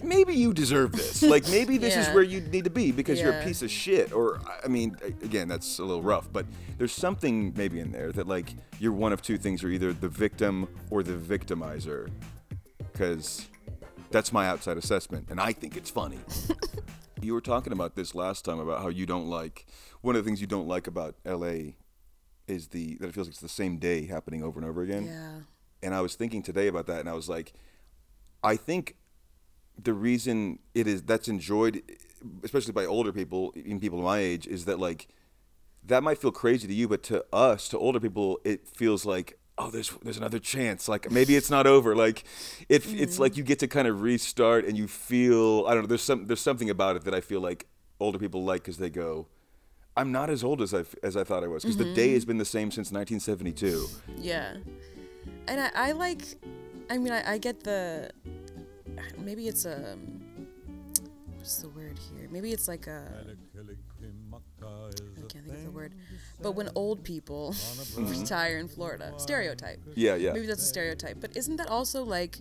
maybe 0.03 0.33
you 0.33 0.53
deserve 0.53 0.91
this. 0.93 1.21
Like 1.29 1.47
maybe 1.49 1.77
this 1.77 1.95
is 1.95 2.07
where 2.13 2.23
you 2.23 2.41
need 2.41 2.63
to 2.63 2.69
be 2.69 2.91
because 2.91 3.19
you're 3.21 3.37
a 3.39 3.43
piece 3.43 3.61
of 3.61 3.69
shit. 3.71 4.11
Or 4.13 4.39
i 4.63 4.67
mean 4.67 4.95
again 5.23 5.47
that's 5.47 5.79
a 5.79 5.83
little 5.83 6.01
rough 6.01 6.31
but 6.31 6.45
there's 6.77 6.91
something 6.91 7.53
maybe 7.55 7.79
in 7.79 7.91
there 7.91 8.11
that 8.13 8.27
like 8.27 8.53
you're 8.79 8.91
one 8.93 9.13
of 9.13 9.21
two 9.21 9.37
things. 9.37 9.61
You're 9.61 9.71
either 9.71 9.93
the 9.93 10.09
victim 10.09 10.67
or 10.89 11.03
the 11.03 11.13
victimizer. 11.13 12.09
Because 12.91 13.47
that's 14.11 14.33
my 14.33 14.47
outside 14.47 14.75
assessment 14.77 15.27
and 15.29 15.39
i 15.39 15.51
think 15.53 15.75
it's 15.77 15.89
funny. 15.89 16.19
You 17.21 17.33
were 17.33 17.41
talking 17.41 17.73
about 17.73 17.95
this 17.95 18.15
last 18.15 18.45
time 18.45 18.59
about 18.59 18.81
how 18.81 18.87
you 18.87 19.05
don't 19.05 19.27
like 19.29 19.65
one 19.99 20.15
of 20.15 20.23
the 20.23 20.27
things 20.29 20.39
you 20.39 20.47
don't 20.47 20.69
like 20.69 20.87
about 20.87 21.15
la 21.25 21.53
is 22.47 22.69
the 22.69 22.95
that 23.01 23.09
it 23.09 23.13
feels 23.13 23.27
like 23.27 23.33
it's 23.33 23.41
the 23.41 23.49
same 23.49 23.77
day 23.77 24.05
happening 24.05 24.41
over 24.41 24.57
and 24.57 24.67
over 24.69 24.81
again. 24.81 25.05
Yeah. 25.05 25.31
and 25.83 25.93
I 25.93 25.99
was 25.99 26.15
thinking 26.15 26.41
today 26.41 26.67
about 26.67 26.87
that, 26.87 27.01
and 27.01 27.09
I 27.09 27.13
was 27.13 27.27
like, 27.27 27.51
I 28.41 28.55
think 28.55 28.95
the 29.83 29.93
reason 29.93 30.59
it 30.73 30.87
is 30.87 31.03
that's 31.03 31.27
enjoyed, 31.27 31.81
especially 32.43 32.73
by 32.73 32.85
older 32.85 33.11
people, 33.11 33.53
even 33.55 33.79
people 33.79 34.01
my 34.01 34.19
age, 34.19 34.47
is 34.47 34.65
that 34.65 34.79
like 34.79 35.07
that 35.85 36.03
might 36.03 36.17
feel 36.17 36.31
crazy 36.31 36.67
to 36.67 36.73
you, 36.73 36.87
but 36.87 37.03
to 37.03 37.25
us, 37.33 37.69
to 37.69 37.77
older 37.77 37.99
people, 37.99 38.39
it 38.43 38.67
feels 38.67 39.05
like 39.05 39.37
oh, 39.57 39.69
there's 39.69 39.89
there's 40.03 40.17
another 40.17 40.39
chance. 40.39 40.87
Like 40.87 41.11
maybe 41.11 41.35
it's 41.35 41.49
not 41.49 41.67
over. 41.67 41.95
Like 41.95 42.23
it, 42.69 42.91
it's 42.93 43.19
like 43.19 43.37
you 43.37 43.43
get 43.43 43.59
to 43.59 43.67
kind 43.67 43.87
of 43.87 44.01
restart, 44.01 44.65
and 44.65 44.77
you 44.77 44.87
feel 44.87 45.65
I 45.67 45.73
don't 45.73 45.83
know. 45.83 45.87
There's 45.87 46.01
some 46.01 46.27
there's 46.27 46.41
something 46.41 46.69
about 46.69 46.95
it 46.95 47.03
that 47.03 47.13
I 47.13 47.21
feel 47.21 47.41
like 47.41 47.67
older 47.99 48.17
people 48.17 48.43
like 48.43 48.63
because 48.63 48.77
they 48.77 48.89
go. 48.89 49.27
I'm 49.97 50.13
not 50.13 50.29
as 50.29 50.45
old 50.45 50.61
as 50.61 50.73
I, 50.73 50.85
as 51.03 51.17
I 51.17 51.25
thought 51.25 51.43
I 51.43 51.47
was 51.47 51.63
because 51.63 51.75
the 51.75 51.93
day 51.93 52.13
has 52.13 52.21
mm-hmm. 52.21 52.29
been 52.29 52.37
the 52.37 52.45
same 52.45 52.71
since 52.71 52.89
1972. 52.91 53.85
Yeah. 54.17 54.55
And 55.47 55.59
I, 55.59 55.71
I 55.75 55.91
like, 55.91 56.21
I 56.89 56.97
mean, 56.97 57.11
I, 57.11 57.33
I 57.33 57.37
get 57.37 57.63
the, 57.63 58.11
maybe 59.17 59.47
it's 59.47 59.65
a, 59.65 59.97
what's 61.37 61.57
the 61.57 61.69
word 61.69 61.97
here? 61.97 62.27
Maybe 62.31 62.51
it's 62.51 62.67
like 62.67 62.87
a, 62.87 63.03
I 64.61 65.21
can't 65.27 65.45
think 65.45 65.57
of 65.57 65.63
the 65.63 65.71
word. 65.71 65.93
But 66.41 66.51
when 66.53 66.69
old 66.75 67.03
people 67.03 67.55
retire 67.97 68.57
in 68.57 68.67
Florida, 68.67 69.13
stereotype. 69.17 69.79
Yeah, 69.95 70.15
yeah. 70.15 70.33
Maybe 70.33 70.45
that's 70.47 70.63
a 70.63 70.65
stereotype. 70.65 71.17
But 71.19 71.35
isn't 71.35 71.57
that 71.57 71.67
also 71.69 72.03
like 72.03 72.39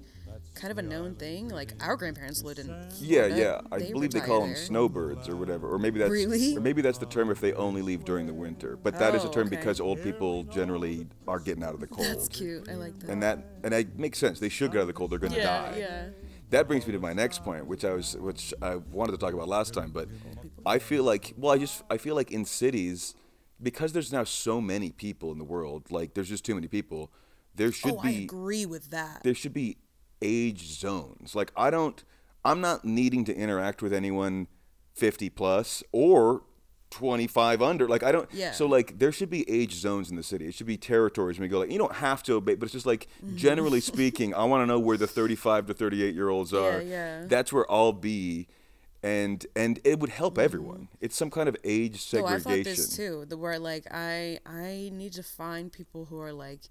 kind 0.55 0.71
of 0.71 0.79
a 0.79 0.83
known 0.83 1.15
thing? 1.15 1.49
Like 1.49 1.73
our 1.81 1.97
grandparents 1.97 2.43
lived 2.43 2.59
in 2.61 2.69
Yeah, 2.69 2.89
Florida. 3.27 3.29
yeah. 3.37 3.37
yeah. 3.37 3.61
I 3.73 3.79
They 3.79 3.93
believe 3.93 4.11
they 4.13 4.21
call 4.21 4.41
them 4.43 4.55
snowbirds 4.57 5.29
or 5.29 5.37
whatever, 5.37 5.69
or 5.73 5.79
maybe 5.79 5.99
that's 5.99 6.11
Really? 6.11 6.57
or 6.57 6.61
maybe 6.61 6.83
that's 6.83 6.99
the 6.99 7.07
term 7.07 7.31
if 7.31 7.41
they 7.41 7.53
only 7.55 7.83
leave 7.83 8.05
during 8.05 8.27
the 8.27 8.35
winter. 8.35 8.77
But 8.77 8.99
that 8.99 9.15
is 9.15 9.25
a 9.25 9.29
Oh, 9.29 9.33
term 9.33 9.47
okay. 9.49 9.57
because 9.57 9.81
old 9.81 10.03
people 10.03 10.45
generally 10.45 11.07
are 11.27 11.39
getting 11.41 11.63
out 11.65 11.75
of 11.75 11.81
the 11.81 11.87
cold, 11.87 12.07
That's 12.09 12.29
cute. 12.29 12.69
I 12.69 12.75
like 12.75 12.99
that. 13.01 13.11
and 13.11 13.23
that 13.23 13.45
and 13.65 13.73
that 13.73 13.99
makes 13.99 14.19
sense. 14.19 14.39
They 14.41 14.49
should 14.49 14.71
get 14.73 14.79
out 14.79 14.83
of 14.83 14.87
the 14.89 14.93
cold. 14.93 15.11
They're 15.11 15.19
going 15.19 15.33
to 15.33 15.39
yeah, 15.39 15.71
die. 15.73 15.77
yeah. 15.79 16.05
That 16.51 16.67
brings 16.67 16.87
me 16.87 16.93
to 16.93 16.99
my 16.99 17.13
next 17.13 17.45
point, 17.45 17.67
which 17.67 17.85
I 17.85 17.93
was 17.93 18.17
which 18.17 18.55
I 18.63 18.77
wanted 18.77 19.13
to 19.13 19.19
talk 19.19 19.35
about 19.35 19.49
last 19.49 19.75
time, 19.75 19.91
but 19.91 20.09
I 20.65 20.79
feel 20.79 21.05
like 21.05 21.35
well, 21.37 21.53
I 21.53 21.59
just 21.59 21.83
I 21.91 21.99
feel 21.99 22.15
like 22.15 22.31
in 22.31 22.45
cities 22.45 23.15
because 23.63 23.93
there's 23.93 24.13
now 24.13 24.25
so 24.25 24.61
many 24.61 24.91
people 24.91 25.33
in 25.33 25.39
the 25.39 25.45
world, 25.45 25.91
like 25.91 26.15
there's 26.15 26.29
just 26.29 26.45
too 26.45 26.55
many 26.55 26.69
people. 26.69 27.13
There 27.55 27.73
should 27.73 27.95
Oh, 27.95 28.01
I 28.03 28.13
be 28.13 28.25
agree 28.25 28.67
with 28.67 28.91
that. 28.91 29.23
there 29.25 29.35
should 29.35 29.53
be 29.53 29.79
age 30.23 30.67
zones. 30.69 31.35
Like 31.35 31.53
I 31.57 31.71
don't 31.71 32.03
I'm 32.45 32.61
not 32.61 32.85
needing 32.85 33.25
to 33.27 33.35
interact 33.35 33.83
with 33.83 33.93
anyone 33.93 34.47
50 34.95 35.29
plus 35.31 35.83
or 35.93 36.43
25 36.91 37.63
under. 37.63 37.89
Like 37.89 38.03
I 38.03 38.13
don't 38.13 38.29
Yeah. 38.33 38.53
so 38.53 38.67
like 38.67 38.99
there 38.99 39.13
should 39.13 39.31
be 39.31 39.49
age 39.49 39.75
zones 39.75 40.11
in 40.11 40.17
the 40.17 40.23
city. 40.23 40.47
It 40.47 40.55
should 40.55 40.67
be 40.67 40.77
territories 40.77 41.39
when 41.39 41.45
we 41.45 41.49
go 41.49 41.59
like 41.61 41.71
you 41.71 41.79
don't 41.79 41.97
have 41.97 42.23
to 42.25 42.35
obey, 42.35 42.55
but 42.55 42.65
it's 42.65 42.73
just 42.73 42.87
like 42.87 43.09
mm-hmm. 43.25 43.37
generally 43.37 43.81
speaking, 43.93 44.35
I 44.35 44.45
want 44.45 44.63
to 44.63 44.67
know 44.67 44.79
where 44.79 44.97
the 44.97 45.07
35 45.07 45.67
to 45.67 45.75
38 45.75 46.15
year 46.15 46.29
olds 46.29 46.53
are. 46.55 46.81
yeah. 46.83 47.21
yeah. 47.21 47.27
That's 47.27 47.53
where 47.53 47.71
I'll 47.71 47.93
be 47.93 48.49
and 49.03 49.47
and 49.55 49.81
it 49.85 50.01
would 50.01 50.11
help 50.11 50.35
mm-hmm. 50.35 50.45
everyone. 50.45 50.89
It's 51.01 51.17
some 51.17 51.31
kind 51.31 51.49
of 51.49 51.57
age 51.65 51.93
Oh, 52.15 52.27
I 52.27 52.39
segregation. 52.39 52.65
thought 52.65 52.65
this 52.65 52.97
too. 52.97 53.25
The 53.29 53.37
where 53.37 53.59
like 53.59 53.87
I 53.91 54.41
I 54.45 54.91
need 54.93 55.13
to 55.15 55.23
find 55.23 55.73
people 55.73 56.07
who 56.07 56.21
are 56.21 56.33
like 56.33 56.63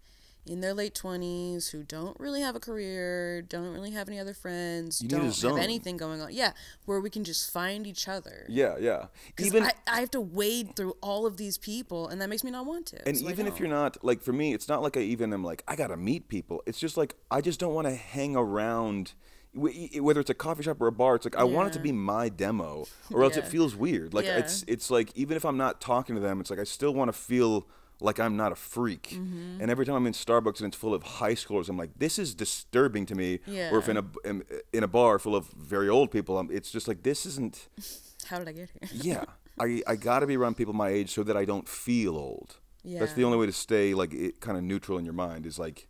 in 0.49 0.61
their 0.61 0.73
late 0.73 0.93
20s 0.95 1.71
who 1.71 1.83
don't 1.83 2.19
really 2.19 2.41
have 2.41 2.55
a 2.55 2.59
career, 2.59 3.41
don't 3.41 3.73
really 3.73 3.91
have 3.91 4.07
any 4.07 4.19
other 4.19 4.33
friends, 4.33 5.01
You 5.01 5.07
don't 5.07 5.25
have 5.41 5.57
anything 5.57 5.97
going 5.97 6.21
on. 6.21 6.29
Yeah, 6.33 6.53
where 6.85 6.99
we 6.99 7.09
can 7.09 7.23
just 7.23 7.51
find 7.51 7.85
each 7.85 8.07
other. 8.07 8.45
Yeah, 8.49 8.75
yeah. 8.79 9.07
Even 9.39 9.63
I, 9.63 9.71
I 9.87 9.99
have 9.99 10.11
to 10.11 10.21
wade 10.21 10.75
through 10.75 10.95
all 11.01 11.25
of 11.25 11.37
these 11.37 11.57
people, 11.57 12.07
and 12.07 12.21
that 12.21 12.29
makes 12.29 12.43
me 12.43 12.51
not 12.51 12.65
want 12.65 12.85
to. 12.87 13.07
and 13.07 13.17
so 13.17 13.29
even 13.29 13.47
if 13.47 13.59
you're 13.59 13.69
not 13.69 14.03
like 14.03 14.21
for 14.21 14.33
me, 14.33 14.53
it's 14.53 14.67
not 14.67 14.81
like 14.81 14.97
I 14.97 15.01
even 15.01 15.33
am 15.33 15.43
like 15.43 15.63
I 15.67 15.75
gotta 15.75 15.97
meet 15.97 16.27
people. 16.29 16.63
It's 16.65 16.79
just 16.79 16.97
like 16.97 17.15
I 17.29 17.41
just 17.41 17.59
don't 17.59 17.73
want 17.73 17.87
to 17.87 17.95
hang 17.95 18.35
around. 18.35 19.13
Whether 19.53 20.19
it's 20.19 20.29
a 20.29 20.35
coffee 20.35 20.61
shop 20.63 20.79
or 20.81 20.87
a 20.87 20.91
bar, 20.91 21.15
it's 21.15 21.25
like 21.25 21.35
I 21.35 21.43
want 21.43 21.69
it 21.69 21.73
to 21.73 21.79
be 21.79 21.91
my 21.91 22.29
demo, 22.29 22.85
or 23.11 23.23
else 23.23 23.37
it 23.37 23.47
feels 23.47 23.75
weird. 23.75 24.13
Like 24.13 24.25
Yeah. 24.25 24.37
it's 24.37 24.63
it's 24.67 24.91
like 24.91 25.11
even 25.15 25.35
if 25.35 25.45
I'm 25.45 25.57
not 25.57 25.81
talking 25.81 26.13
to 26.15 26.21
them, 26.21 26.39
it's 26.39 26.49
like 26.51 26.59
I 26.59 26.63
still 26.63 26.93
want 26.93 27.07
to 27.09 27.13
feel 27.13 27.67
like 27.99 28.19
I'm 28.19 28.37
not 28.37 28.51
a 28.51 28.55
freak. 28.55 29.09
Mm-hmm. 29.09 29.61
And 29.61 29.71
every 29.71 29.85
time 29.85 29.95
I'm 29.95 30.07
in 30.07 30.13
Starbucks 30.13 30.59
and 30.59 30.67
it's 30.67 30.77
full 30.77 30.93
of 30.93 31.03
high 31.03 31.33
schoolers, 31.33 31.69
I'm 31.69 31.77
like, 31.77 31.91
this 31.97 32.19
is 32.19 32.33
disturbing 32.33 33.05
to 33.07 33.15
me. 33.15 33.39
Or 33.71 33.79
if 33.79 33.89
in 33.89 33.97
a 33.97 34.05
in, 34.23 34.43
in 34.73 34.83
a 34.83 34.87
bar 34.87 35.19
full 35.19 35.35
of 35.35 35.47
very 35.49 35.89
old 35.89 36.11
people, 36.11 36.37
I'm, 36.37 36.49
it's 36.51 36.71
just 36.71 36.87
like 36.87 37.03
this 37.03 37.25
isn't. 37.25 37.67
How 38.27 38.39
did 38.39 38.47
I 38.47 38.51
get 38.51 38.69
here? 38.69 38.89
Yeah, 38.91 39.23
I 39.59 39.81
I 39.87 39.95
gotta 39.95 40.27
be 40.27 40.37
around 40.37 40.57
people 40.57 40.73
my 40.73 40.89
age 40.89 41.11
so 41.11 41.23
that 41.23 41.37
I 41.37 41.45
don't 41.45 41.67
feel 41.67 42.15
old. 42.15 42.57
Yeah. 42.83 42.99
That's 42.99 43.13
the 43.13 43.23
only 43.23 43.37
way 43.37 43.45
to 43.45 43.53
stay 43.53 43.93
like 43.93 44.13
it, 44.13 44.39
kind 44.39 44.57
of 44.57 44.63
neutral 44.63 44.97
in 44.97 45.03
your 45.03 45.13
mind 45.13 45.45
is 45.45 45.59
like 45.59 45.87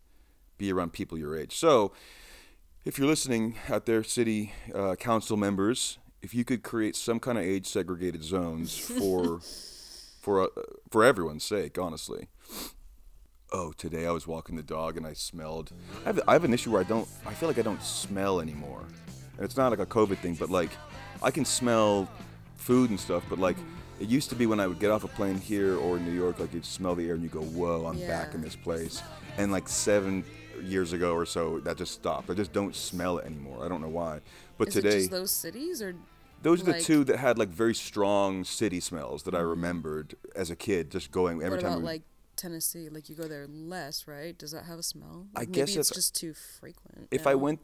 be 0.57 0.71
around 0.71 0.93
people 0.93 1.17
your 1.17 1.37
age. 1.37 1.55
So, 1.55 1.91
if 2.85 2.97
you're 2.97 3.07
listening 3.07 3.55
out 3.69 3.85
there, 3.85 4.03
city 4.03 4.53
uh, 4.73 4.95
council 4.95 5.37
members, 5.37 5.99
if 6.21 6.33
you 6.33 6.43
could 6.43 6.63
create 6.63 6.95
some 6.95 7.19
kind 7.19 7.37
of 7.37 7.43
age 7.43 7.67
segregated 7.67 8.23
zones 8.23 8.77
for 8.99 9.41
for 10.27 10.41
uh, 10.41 10.47
for 10.91 11.05
everyone's 11.05 11.45
sake, 11.45 11.79
honestly. 11.79 12.27
Oh, 13.53 13.71
today 13.71 14.05
I 14.05 14.11
was 14.11 14.27
walking 14.27 14.57
the 14.57 14.61
dog 14.61 14.97
and 14.97 15.07
I 15.07 15.13
smelled. 15.13 15.71
I 16.03 16.07
have, 16.07 16.19
I 16.27 16.33
have 16.33 16.43
an 16.43 16.53
issue 16.53 16.69
where 16.69 16.81
I 16.81 16.83
don't. 16.83 17.07
I 17.25 17.33
feel 17.33 17.47
like 17.47 17.57
I 17.57 17.61
don't 17.61 17.81
smell 17.81 18.41
anymore. 18.41 18.83
And 19.37 19.45
it's 19.45 19.55
not 19.55 19.69
like 19.71 19.79
a 19.79 19.85
COVID 19.85 20.17
thing, 20.17 20.35
but 20.35 20.49
like 20.49 20.71
I 21.23 21.31
can 21.31 21.45
smell 21.45 22.09
food 22.57 22.89
and 22.89 22.99
stuff. 22.99 23.23
But 23.29 23.39
like 23.39 23.55
it 24.01 24.09
used 24.09 24.27
to 24.31 24.35
be 24.35 24.47
when 24.47 24.59
I 24.59 24.67
would 24.67 24.79
get 24.79 24.91
off 24.91 25.05
a 25.05 25.07
plane 25.07 25.37
here 25.37 25.77
or 25.77 25.95
in 25.95 26.03
New 26.03 26.11
York, 26.11 26.39
like 26.39 26.53
you'd 26.53 26.65
smell 26.65 26.93
the 26.93 27.07
air 27.07 27.13
and 27.15 27.23
you 27.23 27.29
go, 27.29 27.41
"Whoa, 27.41 27.85
I'm 27.85 27.97
back 27.99 28.33
in 28.33 28.41
this 28.41 28.57
place." 28.57 29.01
And 29.37 29.49
like 29.49 29.69
seven 29.69 30.25
years 30.61 30.91
ago 30.91 31.13
or 31.13 31.25
so, 31.25 31.61
that 31.61 31.77
just 31.77 31.93
stopped. 31.93 32.29
I 32.29 32.33
just 32.33 32.51
don't 32.51 32.75
smell 32.75 33.17
it 33.19 33.25
anymore. 33.25 33.63
I 33.63 33.69
don't 33.69 33.79
know 33.79 33.95
why. 34.01 34.19
But 34.57 34.67
Is 34.67 34.73
today, 34.73 35.07
those 35.07 35.31
cities 35.31 35.81
or 35.81 35.95
those 36.43 36.61
are 36.61 36.65
the 36.65 36.71
like- 36.73 36.83
two 36.83 37.03
that 37.05 37.17
had 37.17 37.37
like 37.37 37.49
very 37.49 37.73
strong 37.75 38.43
city 38.43 38.79
smells 38.79 39.23
that 39.23 39.35
I 39.35 39.39
remembered 39.39 40.15
as 40.35 40.49
a 40.49 40.55
kid, 40.55 40.91
just 40.91 41.11
going 41.11 41.37
every 41.41 41.57
what 41.57 41.61
time. 41.61 41.71
about 41.73 41.79
we- 41.81 41.85
like 41.87 42.01
Tennessee? 42.35 42.89
Like 42.89 43.09
you 43.09 43.15
go 43.15 43.27
there 43.27 43.47
less, 43.47 44.07
right? 44.07 44.37
Does 44.37 44.51
that 44.51 44.65
have 44.65 44.79
a 44.79 44.83
smell? 44.83 45.27
I 45.35 45.39
Like, 45.41 45.51
guess 45.51 45.75
it's 45.75 45.89
just 45.89 46.15
too 46.15 46.33
frequent. 46.33 47.07
if 47.11 47.23
yeah. 47.23 47.29
I 47.31 47.35
went, 47.35 47.59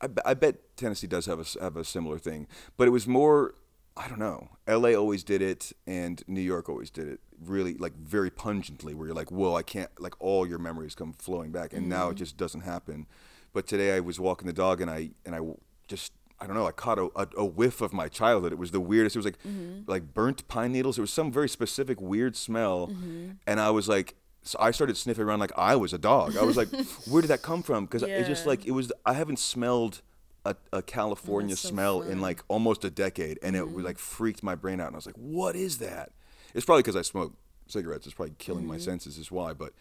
I, 0.00 0.08
I 0.24 0.34
bet 0.34 0.56
Tennessee 0.76 1.06
does 1.06 1.26
have 1.26 1.38
a 1.40 1.62
have 1.62 1.76
a 1.76 1.84
similar 1.84 2.18
thing, 2.18 2.46
but 2.76 2.86
it 2.88 2.90
was 2.90 3.06
more. 3.06 3.54
I 3.98 4.08
don't 4.08 4.18
know. 4.18 4.50
L.A. 4.66 4.94
always 4.94 5.24
did 5.24 5.40
it, 5.40 5.72
and 5.86 6.22
New 6.26 6.42
York 6.42 6.68
always 6.68 6.90
did 6.90 7.08
it. 7.08 7.18
Really, 7.42 7.74
like 7.78 7.94
very 7.96 8.28
pungently, 8.28 8.92
where 8.92 9.06
you're 9.06 9.16
like, 9.16 9.30
"Whoa, 9.30 9.54
I 9.54 9.62
can't!" 9.62 9.90
Like 9.98 10.14
all 10.20 10.46
your 10.46 10.58
memories 10.58 10.94
come 10.94 11.14
flowing 11.14 11.50
back, 11.50 11.72
and 11.72 11.88
now 11.88 12.04
Mm-hmm. 12.06 12.12
it 12.12 12.16
just 12.16 12.36
doesn't 12.36 12.60
happen. 12.62 13.06
But 13.54 13.66
today 13.66 13.96
I 13.96 14.00
was 14.00 14.20
walking 14.20 14.46
the 14.48 14.52
dog, 14.52 14.82
and 14.82 14.90
I 14.90 15.12
and 15.24 15.34
I 15.34 15.40
just 15.88 16.12
I 16.40 16.46
don't 16.46 16.54
know. 16.54 16.66
I 16.66 16.72
caught 16.72 16.98
a, 16.98 17.08
a, 17.16 17.28
a 17.38 17.44
whiff 17.44 17.80
of 17.80 17.92
my 17.92 18.08
childhood. 18.08 18.52
It 18.52 18.58
was 18.58 18.70
the 18.70 18.80
weirdest. 18.80 19.16
It 19.16 19.18
was 19.20 19.24
like 19.26 19.42
Mm-hmm. 19.42 19.90
like 19.90 20.12
burnt 20.14 20.46
pine 20.48 20.72
needles. 20.72 20.98
It 20.98 21.00
was 21.00 21.12
some 21.12 21.32
very 21.32 21.48
specific 21.48 22.00
weird 22.00 22.36
smell, 22.36 22.88
Mm-hmm. 22.88 23.30
and 23.46 23.60
I 23.60 23.70
was 23.70 23.88
like, 23.88 24.16
so 24.42 24.58
I 24.60 24.70
started 24.70 24.96
sniffing 24.96 25.24
around 25.24 25.40
like 25.40 25.52
I 25.56 25.74
was 25.76 25.92
a 25.92 25.98
dog. 25.98 26.36
I 26.36 26.44
was 26.44 26.56
like, 26.56 26.68
where 27.10 27.20
did 27.22 27.28
that 27.28 27.42
come 27.42 27.62
from? 27.62 27.86
Because 27.86 28.02
it's 28.02 28.28
just 28.28 28.46
like 28.46 28.64
it 28.66 28.70
was. 28.72 28.92
I 29.04 29.14
haven't 29.14 29.38
smelled 29.38 30.02
a, 30.44 30.54
a 30.72 30.82
California 30.82 31.56
so 31.56 31.68
smell 31.68 32.02
in 32.02 32.20
like 32.20 32.42
almost 32.48 32.84
a 32.84 32.90
decade, 32.90 33.38
and 33.42 33.56
it 33.56 33.72
was 33.72 33.84
like 33.84 33.98
freaked 33.98 34.42
my 34.42 34.54
brain 34.54 34.78
out. 34.80 34.86
And 34.88 34.94
I 34.94 34.98
was 34.98 35.06
like, 35.06 35.16
what 35.16 35.56
is 35.56 35.78
that? 35.78 36.12
It's 36.54 36.64
probably 36.64 36.82
because 36.82 36.96
I 36.96 37.02
smoke 37.02 37.32
cigarettes. 37.66 38.06
It's 38.06 38.14
probably 38.14 38.34
killing 38.38 38.66
my 38.66 38.78
senses. 38.78 39.18
Is 39.18 39.32
why. 39.32 39.52
But 39.52 39.72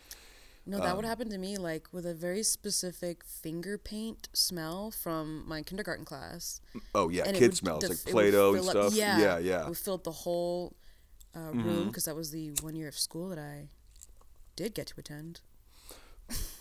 No, 0.68 0.80
that 0.80 0.90
Um, 0.92 0.96
would 0.98 1.06
happen 1.06 1.30
to 1.30 1.38
me 1.38 1.58
like 1.58 1.88
with 1.94 2.06
a 2.08 2.14
very 2.16 2.42
specific 2.42 3.24
finger 3.24 3.78
paint 3.78 4.30
smell 4.34 4.90
from 4.92 5.48
my 5.48 5.62
kindergarten 5.62 6.06
class. 6.06 6.60
oh 6.96 7.10
yeah, 7.10 7.24
and 7.26 7.38
kid 7.38 7.50
would 7.52 7.58
smells 7.58 7.82
def- 7.82 7.90
like 7.92 8.12
Play-Doh 8.12 8.56
and 8.56 8.64
fill 8.66 8.70
up- 8.70 8.92
stuff. 8.92 8.94
Yeah, 8.96 9.20
yeah, 9.20 9.38
yeah. 9.38 9.54
Mm-hmm. 9.58 9.66
It 9.66 9.70
would 9.70 9.78
fill 9.78 9.94
up 9.94 10.04
the 10.04 10.12
whole 10.12 10.76
uh, 11.36 11.52
room 11.52 11.88
because 11.88 12.06
that 12.06 12.16
was 12.16 12.32
the 12.32 12.52
one 12.62 12.76
year 12.76 12.88
of 12.88 12.98
school 12.98 13.30
that 13.30 13.38
I 13.40 13.70
did 14.56 14.74
get 14.74 14.88
to 14.88 14.94
attend. 14.98 15.42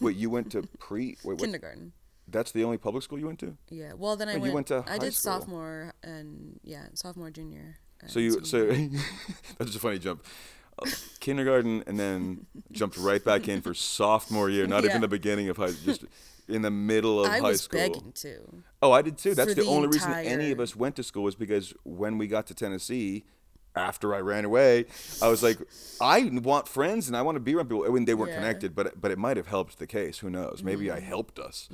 Wait, 0.01 0.17
you 0.17 0.29
went 0.29 0.51
to 0.53 0.63
pre? 0.79 1.17
Wait? 1.25 1.39
Kindergarten. 1.39 1.93
That's 2.29 2.53
the 2.53 2.65
only 2.65 2.79
public 2.79 3.03
school 3.05 3.19
you 3.19 3.27
went 3.27 3.39
to? 3.41 3.57
Yeah. 3.71 3.93
Well, 3.97 4.17
then 4.17 4.29
I 4.29 4.33
Oh, 4.33 4.37
you 4.37 4.43
went. 4.43 4.55
went 4.55 4.67
to 4.69 4.85
I 4.87 4.99
did 4.99 5.15
school. 5.15 5.33
sophomore 5.41 5.93
and 6.03 6.59
yeah, 6.63 6.87
sophomore, 6.95 7.31
junior. 7.31 7.77
So 8.07 8.19
you 8.19 8.45
so 8.45 8.71
senior. 8.73 9.01
that's 9.59 9.71
just 9.71 9.77
a 9.77 9.81
funny 9.81 9.99
jump. 9.99 10.25
Kindergarten 11.21 11.85
and 11.87 11.99
then 11.99 12.47
jumped 12.73 12.97
right 12.99 13.25
back 13.25 13.49
in 13.49 13.61
for 13.63 13.75
sophomore 13.75 14.51
year. 14.51 14.67
Not 14.67 14.85
even 14.85 15.01
the 15.01 15.09
beginning 15.09 15.49
of 15.49 15.57
high, 15.57 15.73
just 15.85 16.05
in 16.49 16.63
the 16.63 16.71
middle 16.71 17.25
of 17.25 17.31
I 17.31 17.39
high 17.39 17.49
was 17.51 17.63
school. 17.63 17.81
begging 17.81 18.13
to. 18.17 18.63
Oh, 18.83 18.93
I 18.93 19.03
did 19.03 19.17
too. 19.19 19.35
That's 19.35 19.55
the, 19.55 19.63
the 19.63 19.69
only 19.69 19.89
reason 19.89 20.13
any 20.13 20.51
of 20.51 20.61
us 20.61 20.77
went 20.77 20.97
to 20.97 21.03
school 21.03 21.23
was 21.23 21.35
because 21.35 21.73
when 21.85 22.19
we 22.19 22.27
got 22.27 22.47
to 22.49 22.55
Tennessee, 22.55 23.25
after 23.77 24.15
I 24.15 24.19
ran 24.21 24.45
away, 24.45 24.85
I 25.23 25.29
was 25.29 25.43
like, 25.43 25.59
I 26.01 26.31
want 26.33 26.69
friends 26.69 27.09
and 27.09 27.17
I 27.17 27.23
want 27.23 27.37
to 27.37 27.41
be 27.41 27.55
around 27.55 27.69
people. 27.69 27.85
I 27.87 27.89
mean, 27.89 28.05
they 28.05 28.15
weren't 28.15 28.31
Yeah. 28.31 28.37
Mm-hmm. 28.37 28.45
connected, 28.45 28.75
but 28.75 29.01
but 29.01 29.11
it 29.11 29.19
might 29.19 29.37
have 29.37 29.47
helped 29.47 29.79
the 29.79 29.87
case. 29.87 30.19
Who 30.19 30.31
knows? 30.31 30.63
Maybe 30.63 30.91
I 30.91 31.01
helped 31.01 31.39
us. 31.39 31.69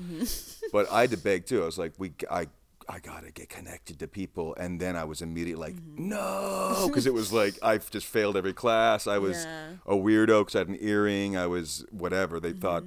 but 0.72 0.90
I 0.90 1.02
had 1.02 1.10
to 1.10 1.16
beg 1.18 1.46
too. 1.46 1.62
I 1.62 1.66
was 1.66 1.78
like, 1.78 1.92
we, 1.98 2.12
I. 2.30 2.46
I 2.92 2.98
gotta 2.98 3.30
get 3.30 3.48
connected 3.48 4.00
to 4.00 4.08
people, 4.08 4.54
and 4.56 4.80
then 4.80 4.96
I 4.96 5.04
was 5.04 5.22
immediately 5.22 5.60
like, 5.68 5.76
Mm-hmm. 5.76 6.08
no, 6.08 6.84
because 6.88 7.06
it 7.06 7.14
was 7.14 7.32
like 7.32 7.54
I've 7.62 7.88
just 7.90 8.06
failed 8.06 8.36
every 8.36 8.52
class. 8.52 9.06
I 9.06 9.18
was 9.18 9.44
Yeah. 9.44 9.70
a 9.86 9.94
weirdo 9.94 10.40
because 10.40 10.56
I 10.56 10.58
had 10.58 10.68
an 10.68 10.78
earring. 10.80 11.36
I 11.36 11.46
was 11.46 11.84
whatever 11.92 12.40
they 12.40 12.52
thought 12.52 12.82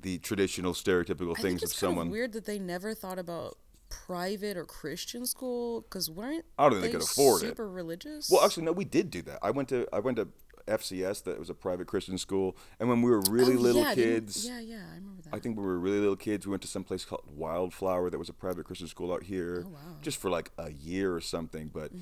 the 0.00 0.18
traditional 0.18 0.72
stereotypical 0.72 1.34
Mm-hmm. 1.34 1.38
I 1.38 1.42
things 1.42 1.62
of 1.62 1.66
it's 1.70 1.72
kind 1.74 1.90
someone. 1.90 2.06
of 2.08 2.12
weird 2.12 2.32
that 2.32 2.44
they 2.46 2.58
never 2.58 2.94
thought 2.94 3.18
about 3.20 3.56
private 3.88 4.56
or 4.56 4.64
Christian 4.64 5.24
school 5.26 5.82
because 5.82 6.10
weren't 6.10 6.44
I 6.58 6.64
don't 6.64 6.80
think 6.80 6.84
they 6.84 6.90
could 6.98 7.02
afford 7.02 7.42
it. 7.42 7.48
super 7.48 7.68
religious? 7.70 8.28
Well, 8.30 8.44
actually, 8.44 8.64
no, 8.64 8.72
we 8.72 8.84
did 8.86 9.10
do 9.10 9.22
that. 9.22 9.38
I 9.42 9.50
went 9.52 9.68
to 9.68 9.86
I 9.92 10.00
went 10.00 10.16
to 10.16 10.28
FCS, 10.66 11.22
that 11.24 11.38
was 11.38 11.50
a 11.50 11.54
private 11.54 11.86
Christian 11.86 12.18
school, 12.18 12.56
and 12.80 12.88
when 12.88 13.02
we 13.02 13.10
were 13.10 13.22
really 13.30 13.54
Oh, 13.56 13.60
little 13.60 13.82
yeah, 13.82 13.94
kids, 13.94 14.46
Yeah, 14.46 14.60
yeah, 14.60 14.84
I 14.92 14.94
remember 14.96 15.22
that. 15.22 15.34
I 15.34 15.38
think 15.38 15.56
when 15.56 15.66
we 15.66 15.72
were 15.72 15.78
really 15.78 15.98
little 16.00 16.16
kids, 16.16 16.46
we 16.46 16.50
went 16.50 16.62
to 16.62 16.68
some 16.68 16.84
place 16.84 17.04
called 17.04 17.22
Wildflower, 17.34 18.10
that 18.10 18.18
was 18.18 18.28
a 18.28 18.32
private 18.34 18.64
Christian 18.66 18.88
school 18.88 19.12
out 19.12 19.24
here, 19.24 19.64
Oh, 19.66 19.70
wow. 19.70 19.78
Mm-hmm. 19.78 20.02
just 20.02 20.18
for 20.20 20.30
like 20.30 20.50
a 20.58 20.70
year 20.72 21.14
or 21.14 21.20
something. 21.20 21.68
But 21.72 21.92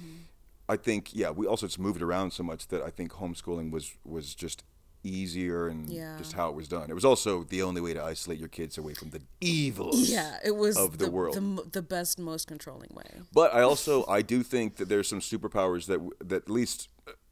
I 0.69 0.77
think, 0.77 1.11
yeah, 1.15 1.31
we 1.31 1.47
also 1.47 1.67
just 1.67 1.79
moved 1.79 2.01
around 2.03 2.33
so 2.33 2.43
much 2.43 2.69
that 2.69 2.83
I 2.83 2.91
think 2.91 3.13
homeschooling 3.13 3.71
was 3.73 3.97
was 4.05 4.35
just 4.35 4.63
easier 5.03 5.67
and 5.67 5.89
Yeah. 5.89 6.19
just 6.19 6.35
how 6.35 6.51
it 6.51 6.55
was 6.55 6.69
done. 6.69 6.91
It 6.91 6.95
was 6.95 7.07
also 7.07 7.43
the 7.43 7.63
only 7.63 7.81
way 7.81 7.95
to 7.95 8.03
isolate 8.03 8.39
your 8.39 8.49
kids 8.51 8.77
away 8.77 8.93
from 8.93 9.11
the 9.11 9.23
evils. 9.41 10.11
yeah, 10.11 10.37
it 10.45 10.55
was 10.57 10.77
of 10.77 10.99
the 10.99 11.11
world. 11.11 11.35
the, 11.35 11.65
the 11.73 11.81
best, 11.83 12.19
most 12.19 12.47
controlling 12.47 12.91
way. 12.93 13.23
But 13.33 13.55
I 13.55 13.63
also 13.63 14.05
I 14.07 14.21
do 14.23 14.43
think 14.43 14.77
that 14.77 14.89
there's 14.91 15.09
some 15.09 15.21
superpowers 15.21 15.87
that 15.87 16.01
that 16.29 16.43
at 16.43 16.51
least 16.51 16.89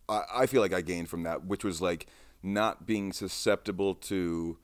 I, 0.09 0.23
I 0.35 0.47
feel 0.47 0.61
like 0.61 0.73
I 0.73 0.81
gained 0.81 1.09
from 1.09 1.23
that, 1.25 1.45
which 1.45 1.65
was 1.65 1.81
like 1.81 2.07
not 2.43 2.87
being 2.87 3.13
susceptible 3.13 3.95
to 3.95 4.59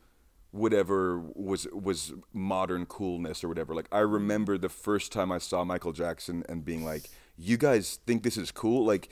whatever 0.51 1.19
was 1.19 1.67
was 1.73 2.13
modern 2.33 2.87
coolness 2.87 3.43
or 3.43 3.49
whatever. 3.49 3.75
Like 3.75 3.89
I 3.91 4.01
mm-hmm. 4.01 4.13
remember 4.13 4.59
the 4.59 4.69
first 4.69 5.13
time 5.13 5.33
I 5.33 5.39
saw 5.39 5.65
Michael 5.65 5.93
Jackson 5.93 6.45
and 6.49 6.65
being 6.65 6.85
like, 6.85 7.11
"You 7.37 7.57
guys 7.57 7.99
think 8.07 8.23
this 8.23 8.37
is 8.37 8.51
cool?" 8.51 8.85
Like 8.87 9.09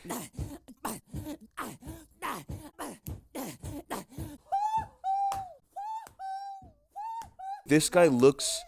this 7.66 7.88
guy 7.88 8.06
looks 8.06 8.62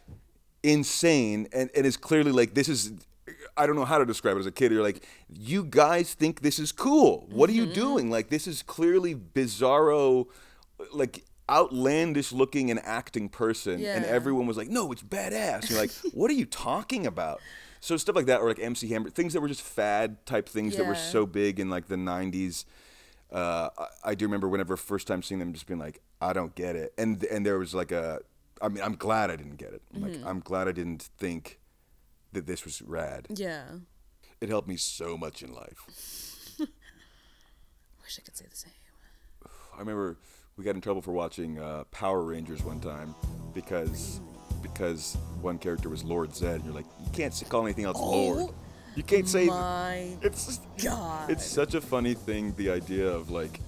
insane 0.62 1.46
and, 1.52 1.70
and 1.74 1.86
is 1.86 1.96
clearly 1.96 2.32
like 2.32 2.54
this 2.54 2.68
is 2.68 2.92
I 3.56 3.66
don't 3.66 3.76
know 3.76 3.84
how 3.84 3.98
to 3.98 4.06
describe 4.06 4.36
it 4.36 4.40
as 4.40 4.46
a 4.46 4.52
kid. 4.52 4.72
You're 4.72 4.82
like, 4.82 5.04
you 5.28 5.64
guys 5.64 6.14
think 6.14 6.40
this 6.40 6.58
is 6.58 6.72
cool. 6.72 7.26
What 7.30 7.48
are 7.50 7.52
you 7.52 7.64
Mm-hmm. 7.64 7.74
doing? 7.74 8.10
Like 8.10 8.28
this 8.28 8.46
is 8.46 8.62
clearly 8.62 9.14
bizarro, 9.14 10.26
like 10.92 11.24
outlandish 11.48 12.32
looking 12.32 12.70
and 12.70 12.80
acting 12.84 13.28
person. 13.28 13.84
And 13.84 14.04
everyone 14.04 14.46
was 14.46 14.56
like, 14.56 14.68
no, 14.68 14.90
it's 14.92 15.02
badass. 15.02 15.70
You're 15.70 15.78
like, 15.78 15.92
what 16.12 16.30
are 16.30 16.34
you 16.34 16.46
talking 16.46 17.06
about? 17.06 17.40
So 17.80 17.96
stuff 17.98 18.16
like 18.16 18.26
that, 18.26 18.40
or 18.40 18.48
like 18.48 18.58
MC 18.60 18.88
Hammer, 18.88 19.10
things 19.10 19.34
that 19.34 19.40
were 19.42 19.48
just 19.48 19.60
fad 19.62 20.24
type 20.24 20.48
things 20.48 20.76
that 20.76 20.86
were 20.86 20.94
so 20.94 21.26
big 21.26 21.60
in 21.60 21.68
like 21.68 21.86
the 21.88 21.96
'90s. 21.96 22.64
Uh, 23.30 23.68
I, 23.76 23.86
I 24.10 24.14
do 24.14 24.24
remember 24.24 24.48
whenever 24.48 24.76
first 24.78 25.06
time 25.06 25.22
seeing 25.22 25.38
them, 25.38 25.52
just 25.52 25.66
being 25.66 25.78
like, 25.80 26.00
I 26.20 26.32
don't 26.32 26.54
get 26.54 26.76
it. 26.76 26.94
And 26.96 27.22
and 27.24 27.44
there 27.44 27.58
was 27.58 27.74
like 27.74 27.92
a, 27.92 28.20
I 28.62 28.68
mean, 28.68 28.82
I'm 28.82 28.96
glad 28.96 29.30
I 29.30 29.36
didn't 29.36 29.56
get 29.56 29.74
it. 29.74 29.82
Mm-hmm. 29.94 30.02
Like 30.02 30.20
I'm 30.24 30.40
glad 30.40 30.66
I 30.66 30.72
didn't 30.72 31.02
think 31.18 31.58
that 32.34 32.46
this 32.46 32.64
was 32.64 32.82
rad. 32.82 33.26
Yeah, 33.30 33.64
It 34.40 34.48
helped 34.48 34.68
me 34.68 34.76
so 34.76 35.16
much 35.16 35.42
in 35.42 35.52
life. 35.54 35.78
wish 36.58 38.18
I 38.18 38.22
could 38.22 38.36
say 38.36 38.46
the 38.50 38.56
same. 38.56 38.72
I 39.74 39.78
remember 39.80 40.16
we 40.56 40.64
got 40.64 40.74
in 40.74 40.80
trouble 40.80 41.02
for 41.02 41.12
watching 41.12 41.58
uh, 41.58 41.84
Power 41.90 42.22
Rangers 42.22 42.62
one 42.62 42.80
time 42.80 43.14
because 43.54 44.20
because 44.62 45.16
one 45.40 45.58
character 45.58 45.88
was 45.88 46.04
Lord 46.04 46.30
Zedd. 46.30 46.56
And 46.56 46.64
you're 46.66 46.74
like, 46.74 46.86
you 47.04 47.10
can't 47.12 47.42
call 47.48 47.64
anything 47.64 47.84
else 47.84 47.98
Lord. 47.98 48.50
You 48.94 49.02
can't 49.02 49.28
say. 49.28 49.44
Oh 49.48 49.52
My 49.52 50.16
It's 50.22 50.46
just, 50.46 50.62
God. 50.82 51.30
It's 51.30 51.44
such 51.44 51.74
a 51.74 51.80
funny 51.80 52.14
thing. 52.14 52.54
The 52.56 52.70
idea 52.70 53.08
of 53.08 53.30
like. 53.30 53.58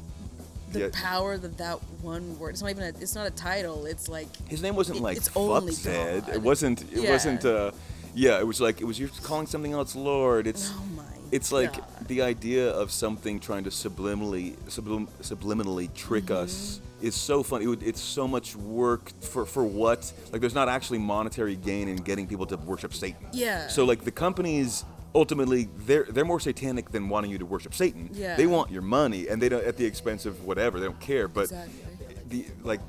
the 0.70 0.78
yeah, 0.80 0.88
power 0.92 1.32
of 1.34 1.56
that 1.56 1.78
one 2.02 2.38
word. 2.38 2.50
It's 2.50 2.62
not 2.62 2.70
even 2.70 2.84
a. 2.84 2.88
It's 3.00 3.14
not 3.16 3.26
a 3.26 3.30
title. 3.32 3.86
It's 3.86 4.08
like 4.08 4.28
his 4.48 4.62
name 4.62 4.76
wasn't 4.76 4.98
it- 4.98 5.02
like 5.02 5.16
it's 5.16 5.28
fuck 5.28 5.42
only 5.42 5.72
Zedd. 5.72 6.26
God. 6.26 6.34
It 6.36 6.42
wasn't. 6.42 6.82
It 6.92 7.02
Yeah. 7.02 7.10
wasn't. 7.10 7.44
Uh, 7.44 7.72
yeah, 8.16 8.40
it 8.40 8.46
was 8.46 8.60
like 8.60 8.80
it 8.80 8.84
was. 8.84 8.98
You're 8.98 9.10
calling 9.22 9.46
something 9.46 9.72
else 9.72 9.94
Lord. 9.94 10.46
It's. 10.46 10.72
oh 10.74 10.82
my. 10.96 11.04
It's 11.32 11.50
like 11.50 11.74
God. 11.76 12.08
the 12.08 12.22
idea 12.22 12.70
of 12.70 12.90
something 12.92 13.40
trying 13.40 13.64
to 13.64 13.70
subliminally 13.70 14.56
sublim, 14.68 15.08
subliminally 15.22 15.92
trick 15.94 16.26
Mm-hmm. 16.26 16.44
us 16.44 16.80
is 17.02 17.14
so 17.14 17.42
funny. 17.42 17.64
It 17.64 17.68
would, 17.68 17.82
it's 17.82 18.00
so 18.00 18.26
much 18.26 18.56
work 18.56 19.10
for 19.20 19.44
for 19.44 19.64
what? 19.64 20.12
Like 20.32 20.40
there's 20.40 20.54
not 20.54 20.68
actually 20.68 20.98
monetary 20.98 21.56
gain 21.56 21.88
in 21.88 21.96
getting 21.96 22.26
people 22.26 22.46
to 22.46 22.56
worship 22.56 22.94
Satan. 22.94 23.26
Yeah. 23.32 23.68
So 23.68 23.84
like 23.84 24.04
the 24.04 24.12
companies 24.12 24.84
ultimately 25.14 25.68
they're 25.78 26.04
they're 26.10 26.24
more 26.24 26.40
satanic 26.40 26.90
than 26.90 27.08
wanting 27.08 27.30
you 27.30 27.38
to 27.38 27.46
worship 27.46 27.74
Satan. 27.74 28.08
Yeah. 28.12 28.36
They 28.36 28.46
want 28.46 28.70
your 28.70 28.82
money 28.82 29.28
and 29.28 29.42
they 29.42 29.48
don't 29.48 29.64
at 29.64 29.76
the 29.76 29.84
expense 29.84 30.26
of 30.26 30.44
whatever. 30.44 30.78
They 30.78 30.86
don't 30.86 31.00
care. 31.00 31.26
But 31.28 31.44
Exactly. 31.44 31.74
the 32.28 32.46
like 32.62 32.80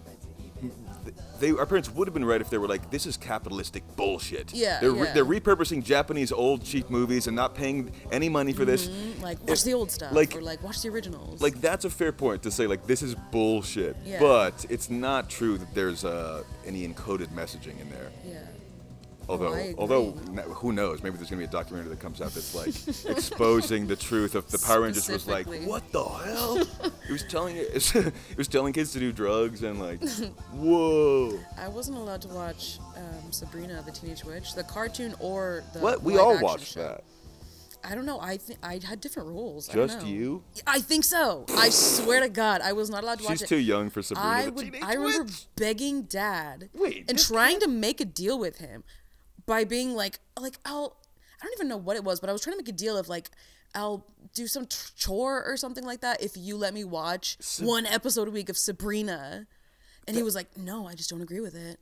they 1.39 1.51
our 1.51 1.65
parents 1.65 1.89
would 1.94 2.08
have 2.08 2.13
been 2.13 2.25
right 2.25 2.41
if 2.41 2.50
they 2.50 2.58
were 2.58 2.67
like 2.67 2.89
this 2.91 3.06
is 3.06 3.17
capitalistic 3.17 3.84
bullshit. 3.96 4.53
Yeah, 4.53 4.79
They're 4.79 4.91
re- 4.91 5.00
yeah. 5.08 5.13
they're 5.13 5.25
repurposing 5.25 5.84
Japanese 5.84 6.32
old 6.32 6.63
cheap 6.63 6.89
movies 6.89 7.27
and 7.27 7.36
not 7.36 7.56
paying 7.56 7.91
any 8.12 8.29
money 8.29 8.53
for 8.53 8.65
this. 8.65 8.88
Mm, 8.88 9.22
like 9.22 9.39
watch 9.48 9.62
It- 9.62 9.65
the 9.65 9.74
old 9.74 9.91
stuff 9.91 10.12
like- 10.13 10.36
or 10.36 10.41
like 10.41 10.63
watch 10.63 10.82
the 10.82 10.89
originals. 10.89 11.41
Like 11.41 11.60
that's 11.62 11.86
a 11.86 11.89
fair 11.89 12.12
point 12.12 12.44
to 12.44 12.51
say 12.51 12.67
like 12.67 12.86
this 12.88 13.01
is 13.01 13.15
bullshit, 13.32 13.96
Yeah. 14.06 14.20
but 14.20 14.65
it's 14.70 14.89
not 14.89 15.29
true 15.29 15.58
that 15.58 15.74
there's 15.75 16.03
uh, 16.06 16.44
any 16.65 16.88
encoded 16.88 17.27
messaging 17.27 17.79
in 17.82 17.89
there. 17.89 18.12
yeah. 18.25 18.39
Although, 19.29 19.53
I 19.53 19.75
although 19.77 20.12
who 20.12 20.72
knows? 20.72 21.03
Maybe 21.03 21.17
there's 21.17 21.29
gonna 21.29 21.39
be 21.39 21.46
a 21.46 21.50
documentary 21.50 21.89
that 21.89 22.00
comes 22.00 22.22
out 22.22 22.34
that's 22.34 22.55
like 22.55 22.69
exposing 23.17 23.88
the 23.88 23.96
truth 23.96 24.36
of 24.36 24.50
the 24.50 24.57
Power 24.60 24.81
Rangers 24.81 25.10
was 25.10 25.27
like, 25.27 25.46
what 25.65 25.91
the 25.91 26.03
hell? 26.03 26.57
it 27.10 27.12
was 27.12 27.24
telling 27.24 27.57
it, 27.57 27.96
it 27.96 28.38
was 28.38 28.48
telling 28.48 28.74
kids 28.74 28.93
to 28.93 29.00
do 29.00 29.12
drugs 29.12 29.63
and 29.63 29.81
like, 29.81 30.01
whoa. 30.53 31.38
I 31.57 31.67
wasn't 31.67 31.98
allowed 31.98 32.22
to 32.22 32.29
watch 32.29 32.79
um, 32.96 33.31
Sabrina 33.31 33.84
the 33.86 33.91
Teenage 33.91 34.24
Witch, 34.24 34.53
the 34.55 34.63
cartoon 34.63 35.13
or 35.19 35.63
the. 35.74 35.79
What? 35.79 36.03
We 36.03 36.17
all 36.17 36.39
watched 36.39 36.74
show. 36.74 36.84
that. 36.84 37.03
I 37.84 37.96
don't 37.96 38.05
know. 38.05 38.19
I 38.19 38.38
think 38.38 38.60
I 38.63 38.79
had 38.84 39.00
different 39.00 39.29
rules. 39.29 39.69
I 39.69 39.74
Just 39.74 40.01
know. 40.01 40.07
you? 40.07 40.43
I 40.65 40.79
think 40.79 41.03
so. 41.03 41.46
I 41.55 41.69
swear 41.69 42.19
to 42.22 42.27
God, 42.29 42.62
I 42.62 42.74
was 42.74 42.89
not 42.89 43.03
allowed 43.03 43.19
to 43.19 43.25
watch 43.25 43.39
She's 43.39 43.48
too 43.48 43.57
young 43.57 43.89
for 43.89 44.01
Sabrina 44.01 44.29
I 44.29 44.46
the 44.46 44.51
would. 44.51 44.75
I 44.81 44.93
remember 44.96 45.24
Witch. 45.24 45.48
begging 45.55 46.03
Dad 46.03 46.69
Wait, 46.74 47.05
and 47.07 47.17
trying 47.17 47.60
to 47.62 47.67
make 47.67 48.01
a 48.01 48.05
deal 48.05 48.38
with 48.38 48.57
him 48.57 48.84
by 49.48 49.63
being 49.63 49.96
like, 49.96 50.20
like 50.39 50.58
I'll. 50.66 50.98
I 51.42 51.46
don't 51.46 51.54
even 51.54 51.68
know 51.68 51.77
what 51.77 51.96
it 51.96 52.04
was, 52.04 52.20
but 52.20 52.30
I 52.30 52.34
was 52.34 52.42
trying 52.42 52.56
to 52.56 52.63
make 52.63 52.70
a 52.70 52.72
deal 52.72 52.98
of 52.98 53.10
like, 53.10 53.30
I'll 53.75 54.06
do 54.34 54.48
some 54.48 54.66
t- 54.66 54.77
chore 54.96 55.44
or 55.44 55.56
something 55.56 55.84
like 55.84 56.01
that 56.01 56.22
if 56.22 56.36
you 56.36 56.58
let 56.58 56.74
me 56.74 56.84
watch 56.84 57.38
one 57.60 57.86
episode 57.86 58.27
a 58.27 58.32
week 58.32 58.50
of 58.50 58.58
Sabrina. 58.58 59.46
And 60.08 60.16
he 60.16 60.24
was 60.24 60.36
like, 60.36 60.58
"No, 60.58 60.88
I 60.88 60.96
just 60.96 61.10
don't 61.10 61.22
agree 61.22 61.42
with 61.42 61.54
it." 61.54 61.80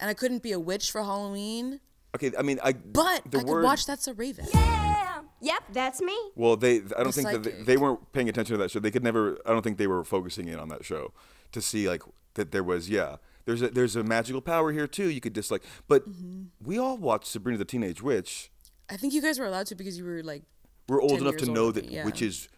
And 0.00 0.10
I 0.10 0.14
couldn't 0.14 0.42
be 0.42 0.52
a 0.52 0.58
witch 0.58 0.90
for 0.90 1.02
Halloween, 1.02 1.80
Okay, 2.14 2.32
I 2.36 2.42
mean, 2.42 2.58
I. 2.62 2.72
but 2.72 3.22
the 3.30 3.38
I 3.38 3.42
could 3.42 3.62
watch 3.62 3.86
That's 3.86 4.08
a 4.08 4.14
Raven. 4.14 4.46
Yeah. 4.52 5.20
Yep, 5.42 5.62
that's 5.72 6.02
me. 6.02 6.16
Well, 6.34 6.56
they. 6.56 6.82
I 6.98 7.02
don't 7.02 7.14
think 7.14 7.30
that 7.30 7.44
they, 7.44 7.62
they 7.62 7.76
weren't 7.78 8.12
paying 8.12 8.28
attention 8.28 8.54
to 8.54 8.62
that 8.62 8.70
show. 8.70 8.78
They 8.78 8.90
could 8.90 9.04
never. 9.04 9.38
I 9.46 9.50
don't 9.50 9.62
think 9.62 9.78
they 9.78 9.86
were 9.86 10.04
focusing 10.04 10.48
in 10.48 10.58
on 10.58 10.68
that 10.68 10.84
show 10.84 11.12
to 11.52 11.62
see 11.62 11.88
like 11.88 12.02
that 12.34 12.50
there 12.52 12.64
was. 12.64 12.90
Yeah, 12.90 13.16
there's 13.50 13.62
a 13.62 13.68
there's 13.68 13.96
a 13.96 14.04
magical 14.04 14.40
power 14.40 14.72
here 14.72 14.86
too. 14.86 15.08
You 15.10 15.20
could 15.20 15.32
dislike, 15.32 15.62
but 15.88 16.08
Mm-hmm. 16.08 16.42
we 16.64 16.78
all 16.78 16.96
watched 16.96 17.26
Sabrina 17.26 17.58
the 17.58 17.64
Teenage 17.64 18.00
Witch. 18.02 18.50
I 18.88 18.96
think 18.96 19.12
you 19.12 19.20
guys 19.22 19.38
were 19.38 19.46
allowed 19.46 19.66
to 19.66 19.74
because 19.74 19.98
you 19.98 20.04
were 20.04 20.22
like, 20.22 20.42
We're 20.88 21.00
old 21.02 21.18
10 21.18 21.20
enough 21.22 21.36
to 21.38 21.50
know 21.50 21.70
that 21.72 21.90
yeah. 21.90 22.04
witches 22.04 22.48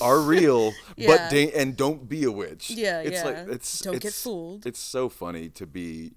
are 0.00 0.20
real, 0.20 0.72
Yeah. 0.96 1.08
but 1.08 1.30
da- 1.30 1.52
and 1.52 1.76
don't 1.76 2.08
be 2.08 2.24
a 2.24 2.30
witch. 2.32 2.70
Yeah, 2.70 3.00
it's 3.00 3.24
Like, 3.24 3.36
it's 3.48 3.80
Don't 3.80 4.00
get 4.00 4.12
fooled. 4.12 4.66
It's 4.66 4.80
so 4.80 5.08
funny 5.08 5.48
to 5.50 5.66
be 5.66 6.12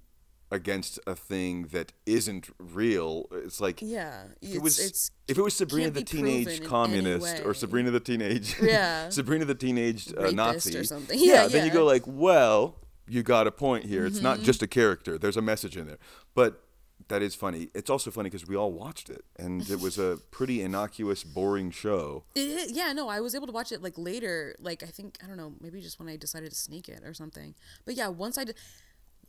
against 0.52 1.00
a 1.08 1.15
thing 1.15 1.63
that 1.72 1.94
isn't 2.06 2.50
real. 2.60 3.26
It's 3.32 3.60
like 3.60 3.82
yeah, 3.82 4.26
If 4.41 4.50
it's, 4.50 4.56
it 4.56 4.62
was 4.62 4.80
it's 4.80 5.12
if 5.28 5.38
it 5.39 5.41
was 5.41 5.56
Sabrina 5.56 5.89
the 5.89 6.02
be 6.02 6.06
proven 6.06 6.28
in 6.28 6.46
teenage 6.46 6.63
communist 6.67 7.41
or. 7.46 7.54
Sabrina 7.56 7.89
the 7.91 8.00
teenage 8.00 8.56
Yeah. 8.62 9.10
Sabrina 9.17 9.46
the 9.46 9.56
teenage 9.56 10.13
uh, 10.15 10.30
Nazi 10.32 10.78
or 10.78 10.84
something. 10.84 11.17
Yeah, 11.22 11.44
Yeah, 11.44 11.48
then 11.48 11.65
you 11.65 11.72
go 11.72 11.86
like, 11.86 12.04
well, 12.06 12.76
you 13.08 13.24
got 13.24 13.48
a 13.48 13.52
point 13.52 13.86
here. 13.86 14.06
It's 14.06 14.18
Mm-hmm. 14.18 14.24
not 14.24 14.39
just 14.42 14.62
a 14.62 14.68
character. 14.68 15.18
There's 15.18 15.38
a 15.38 15.42
message 15.42 15.76
in 15.78 15.88
there. 15.88 15.98
But 16.36 16.63
that 17.10 17.22
is 17.22 17.36
funny. 17.36 17.70
It's 17.74 17.89
also 17.89 18.12
funny 18.12 18.30
because 18.30 18.48
we 18.48 18.56
all 18.56 18.72
watched 18.72 19.10
it, 19.10 19.26
and 19.38 19.70
it 19.70 19.80
was 19.82 19.98
a 20.00 20.20
pretty 20.32 20.62
innocuous, 20.62 21.24
boring 21.24 21.70
show. 21.70 22.24
It, 22.34 22.72
yeah, 22.72 22.94
no, 22.94 23.10
I 23.10 23.20
was 23.20 23.36
able 23.36 23.48
to 23.48 23.52
watch 23.54 23.72
it 23.74 23.82
like 23.84 23.96
later. 23.98 24.56
Like 24.60 24.84
I 24.84 24.88
think 24.88 25.18
I 25.24 25.28
don't 25.28 25.36
know, 25.38 25.54
maybe 25.60 25.82
just 25.82 26.00
when 26.00 26.08
I 26.08 26.16
decided 26.16 26.52
to 26.52 26.56
sneak 26.56 26.88
it 26.88 27.04
or 27.04 27.13
something. 27.13 27.56
But 27.86 27.96
yeah, 27.96 28.08
once 28.08 28.38
I 28.38 28.46
did, 28.46 28.56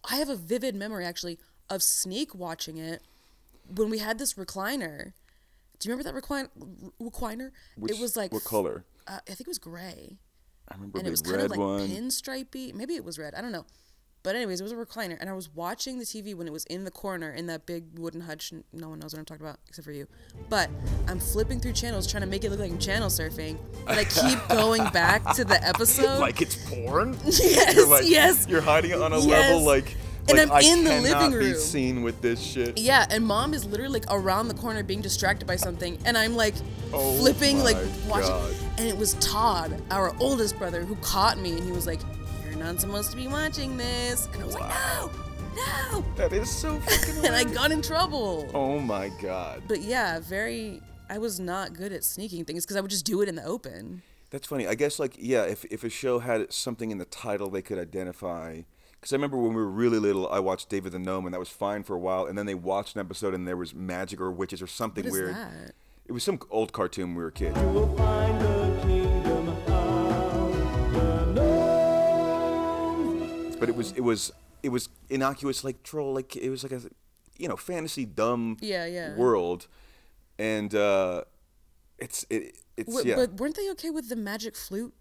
I 0.09 0.17
have 0.17 0.29
a 0.29 0.37
vivid 0.37 0.77
memory 0.77 1.05
actually 1.05 1.39
of 1.69 1.83
sneak 1.83 2.33
watching 2.35 2.77
it 2.77 3.03
when 3.75 3.91
we 3.91 3.99
had 3.99 4.19
this 4.19 4.35
recliner. 4.35 5.13
Do 5.81 5.89
you 5.89 5.93
remember 5.95 6.05
that 6.05 6.15
recline, 6.15 6.49
recliner? 7.03 7.51
Which, 7.77 7.93
it 7.93 8.01
was 8.01 8.17
like 8.17 8.33
what 8.33 8.45
color? 8.45 8.85
Uh, 9.09 9.19
I 9.29 9.31
think 9.33 9.41
it 9.41 9.49
was 9.49 9.59
gray, 9.59 10.19
I 10.75 10.77
remember 10.77 10.99
and 10.99 11.07
it 11.07 11.11
was 11.11 11.23
red 11.23 11.31
kind 11.39 11.43
of 11.45 11.51
like 11.53 11.61
one. 11.61 11.89
pinstripey. 11.89 12.75
Maybe 12.75 12.95
it 12.97 13.05
was 13.05 13.19
red. 13.19 13.35
I 13.35 13.41
don't 13.41 13.53
know. 13.53 13.65
But 14.25 14.37
anyways, 14.37 14.59
it 14.59 14.63
was 14.65 14.73
a 14.73 14.77
recliner, 14.77 15.19
and 15.21 15.29
I 15.29 15.35
was 15.35 15.51
watching 15.55 15.99
the 15.99 16.07
TV 16.07 16.35
when 16.35 16.47
it 16.47 16.53
was 16.53 16.65
in 16.65 16.85
the 16.85 16.91
corner 16.91 17.31
in 17.31 17.45
that 17.49 17.67
big 17.67 17.99
wooden 17.99 18.23
hutch. 18.23 18.55
No 18.73 18.89
one 18.89 18.99
knows 18.99 19.13
what 19.13 19.19
I'm 19.19 19.27
talking 19.27 19.45
about 19.45 19.59
except 19.69 19.85
for 19.85 19.93
you. 19.93 20.07
But 20.49 20.71
I'm 21.09 21.21
flipping 21.21 21.61
through 21.61 21.75
channels 21.75 22.11
trying 22.11 22.23
to 22.23 22.27
make 22.27 22.43
it 22.43 22.49
look 22.51 22.59
like 22.59 22.73
I'm 22.73 22.79
channel 22.79 23.11
surfing, 23.11 23.59
but 23.85 23.99
I 23.99 24.05
keep 24.05 24.39
going 24.49 24.83
back 24.93 25.35
to 25.35 25.45
the 25.45 25.63
episode. 25.69 26.21
like 26.21 26.41
it's 26.41 26.57
porn. 26.57 27.19
yes, 27.27 27.75
You're 27.77 27.87
like, 27.87 28.05
yes. 28.09 28.47
You're 28.49 28.63
hiding 28.63 28.93
it 28.93 29.01
on 29.03 29.13
a 29.13 29.19
Yes. 29.21 29.27
level 29.29 29.63
like. 29.63 29.95
And 30.29 30.39
like, 30.39 30.49
I'm 30.49 30.53
I 30.53 30.61
in 30.61 30.85
the 30.85 30.91
cannot 30.91 31.03
living 31.23 31.39
be 31.39 31.47
room. 31.53 31.57
seen 31.61 32.03
with 32.03 32.21
this 32.23 32.41
shit. 32.41 32.79
Yeah, 32.79 33.07
and 33.11 33.27
mom 33.27 33.53
is 33.55 33.65
literally 33.67 34.01
like 34.01 34.07
around 34.11 34.49
the 34.49 34.55
corner 34.55 34.83
being 34.83 35.03
distracted 35.03 35.47
by 35.47 35.57
something, 35.57 35.99
and 36.05 36.17
I'm 36.17 36.35
like 36.35 36.55
Oh 36.93 37.17
flipping, 37.19 37.59
like 37.59 37.77
watching. 38.09 38.29
God. 38.29 38.55
And 38.79 38.89
it 38.89 38.97
was 38.97 39.15
Todd, 39.15 39.81
our 39.91 40.15
oldest 40.21 40.59
brother, 40.59 40.83
who 40.85 40.97
caught 40.97 41.39
me, 41.39 41.53
and 41.53 41.63
he 41.65 41.73
was 41.73 41.87
like, 41.87 42.01
"You're 42.45 42.57
not 42.59 42.81
supposed 42.81 43.11
to 43.11 43.17
be 43.17 43.29
watching 43.29 43.77
this," 43.77 44.29
and 44.33 44.43
I 44.43 44.47
was 44.47 44.55
like, 44.55 44.69
"No, 44.69 45.11
no," 45.93 46.05
That 46.17 46.33
is 46.33 46.51
so 46.51 46.79
fucking. 46.81 47.27
and 47.27 47.35
I 47.35 47.45
got 47.45 47.71
in 47.71 47.83
trouble. 47.83 48.49
Oh 48.55 48.79
my 48.81 49.11
god. 49.21 49.63
But 49.69 49.83
yeah, 49.83 50.21
very. 50.21 50.81
I 51.11 51.19
was 51.19 51.39
not 51.39 51.75
good 51.75 51.93
at 51.93 52.03
sneaking 52.03 52.47
things 52.47 52.65
because 52.65 52.77
I 52.77 52.81
would 52.81 52.91
just 52.91 53.05
do 53.05 53.21
it 53.21 53.29
in 53.29 53.35
the 53.35 53.45
open. 53.45 54.01
That's 54.31 54.47
funny. 54.47 54.67
I 54.67 54.75
guess 54.75 54.99
like 54.99 55.17
yeah, 55.19 55.43
if 55.45 55.65
if 55.67 55.85
a 55.85 55.91
show 55.91 56.19
had 56.21 56.51
something 56.53 56.91
in 56.91 56.97
the 56.99 57.05
title 57.05 57.51
they 57.51 57.61
could 57.63 57.79
identify. 57.79 58.63
Because 59.05 59.12
I 59.12 59.17
remember 59.17 59.37
when 59.37 59.51
we 59.51 59.57
were 59.57 59.69
really 59.69 59.99
little, 59.99 60.27
I 60.31 60.38
watched 60.38 60.71
David 60.71 60.93
the 60.93 60.99
Gnome, 60.99 61.27
and 61.27 61.35
that 61.35 61.38
was 61.38 61.51
fine 61.51 61.83
for 61.83 61.93
a 61.95 61.99
while. 61.99 62.25
And 62.25 62.38
then 62.38 62.47
they 62.47 62.55
watched 62.55 62.95
an 62.97 63.01
episode, 63.03 63.35
and 63.35 63.47
there 63.47 63.55
was 63.55 63.75
magic 63.75 64.19
or 64.19 64.31
witches 64.33 64.62
or 64.62 64.67
something 64.67 65.05
What 65.05 65.09
is 65.09 65.12
weird. 65.12 65.35
that? 65.35 65.73
It 66.07 66.12
was 66.12 66.25
some 66.25 66.38
old 66.51 66.73
cartoon 66.73 67.09
when 67.09 67.17
we 67.17 67.23
were 67.23 67.31
kids. 67.31 67.59
will 67.59 67.95
find 67.99 68.40
the 68.40 68.79
kingdom 68.81 69.49
of 69.51 70.93
the 70.95 71.27
gnomes. 72.95 73.57
But 73.57 73.69
it 73.69 73.77
was 73.77 73.93
it 73.93 74.01
was 74.01 74.33
it 74.62 74.71
was 74.71 74.88
innocuous 75.11 75.64
like 75.64 75.83
troll, 75.83 76.14
like 76.14 76.35
it 76.35 76.49
was 76.49 76.62
like 76.62 76.73
a 76.73 76.81
you 77.37 77.47
know 77.47 77.57
fantasy 77.57 78.07
dumb 78.07 78.57
Yeah, 78.62 78.87
yeah. 78.87 79.14
world, 79.17 79.67
and 80.38 80.75
uh, 80.75 81.25
it's 81.99 82.25
it 82.31 82.57
it's 82.79 82.88
Wait, 82.97 83.05
yeah. 83.05 83.17
But 83.17 83.35
weren't 83.35 83.57
they 83.57 83.71
okay 83.73 83.90
with 83.90 84.09
the 84.09 84.17
magic 84.17 84.57
flute 84.57 84.95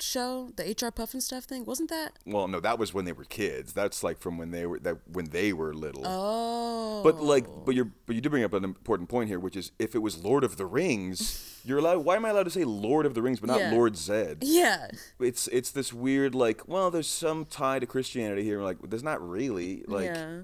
show, 0.00 0.50
the 0.56 0.64
HR 0.64 0.90
Pufnstuf 0.90 1.44
thing? 1.44 1.64
Wasn't 1.64 1.90
that? 1.90 2.18
well, 2.26 2.48
no, 2.48 2.60
that 2.60 2.78
was 2.78 2.94
when 2.94 3.04
they 3.04 3.12
were 3.12 3.24
kids. 3.24 3.72
That's 3.72 4.02
like 4.02 4.18
from 4.18 4.38
when 4.38 4.50
they 4.50 4.66
were 4.66 4.78
that 4.80 4.98
when 5.10 5.26
they 5.30 5.52
were 5.52 5.74
little. 5.74 6.02
Oh. 6.06 7.02
But 7.02 7.22
like, 7.22 7.46
oh. 7.48 7.62
but 7.64 7.74
you're, 7.74 7.90
but 8.06 8.16
you 8.16 8.22
do 8.22 8.30
bring 8.30 8.44
up 8.44 8.52
an 8.52 8.64
important 8.64 9.08
point 9.08 9.28
here, 9.28 9.38
which 9.38 9.56
is 9.56 9.72
if 9.78 9.94
it 9.94 9.98
was 9.98 10.22
Lord 10.22 10.44
of 10.44 10.56
the 10.56 10.66
Rings, 10.66 11.60
you're 11.64 11.78
allowed. 11.78 11.98
Why 11.98 12.16
am 12.16 12.24
I 12.24 12.30
allowed 12.30 12.44
to 12.44 12.50
say 12.50 12.64
Lord 12.64 13.06
of 13.06 13.14
the 13.14 13.22
Rings, 13.22 13.40
but 13.40 13.48
not 13.48 13.60
Yeah. 13.60 13.70
Lord 13.72 13.94
Zedd? 13.94 14.38
Yeah. 14.40 14.88
It's 15.20 15.48
it's 15.48 15.70
this 15.70 15.92
weird 15.92 16.34
like, 16.34 16.68
well, 16.68 16.90
there's 16.90 17.08
some 17.08 17.44
tie 17.44 17.78
to 17.78 17.86
Christianity 17.86 18.42
here. 18.44 18.62
Like, 18.62 18.78
there's 18.82 19.02
not 19.02 19.26
really. 19.26 19.84
Like, 19.86 20.06
yeah. 20.06 20.40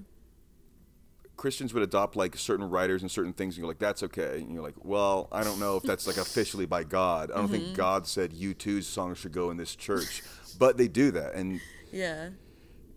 Christians 1.37 1.73
would 1.73 1.83
adopt 1.83 2.15
like 2.15 2.37
certain 2.37 2.69
writers 2.69 3.01
and 3.01 3.11
certain 3.11 3.33
things, 3.33 3.55
and 3.55 3.59
you're 3.59 3.67
like, 3.67 3.79
that's 3.79 4.03
okay. 4.03 4.39
And 4.39 4.53
you're 4.53 4.63
like, 4.63 4.75
well, 4.83 5.27
I 5.31 5.43
don't 5.43 5.59
know 5.59 5.77
if 5.77 5.83
that's 5.83 6.07
like 6.07 6.17
officially 6.17 6.65
by 6.65 6.83
God. 6.83 7.31
I 7.31 7.35
don't 7.35 7.45
Mm-hmm. 7.45 7.53
think 7.65 7.75
God 7.77 8.07
said 8.07 8.31
U2's 8.33 8.87
song 8.87 9.13
should 9.15 9.31
go 9.31 9.49
in 9.51 9.57
this 9.57 9.75
church, 9.75 10.23
but 10.57 10.77
they 10.77 10.87
do 10.87 11.11
that, 11.11 11.35
and 11.35 11.59
Yeah. 11.91 12.29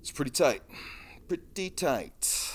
it's 0.01 0.11
pretty 0.13 0.31
tight. 0.31 0.63
Pretty 1.27 1.71
tight. 1.71 2.55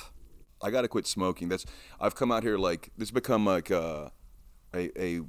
I 0.62 0.72
gotta 0.72 0.88
quit 0.88 1.06
smoking. 1.06 1.50
That's 1.50 1.66
I've 2.00 2.16
come 2.16 2.32
out 2.32 2.44
here 2.44 2.58
like 2.58 2.90
this 2.98 3.12
become 3.12 3.46
like 3.46 3.70
a, 3.70 4.12
a 4.74 4.90
a 5.00 5.22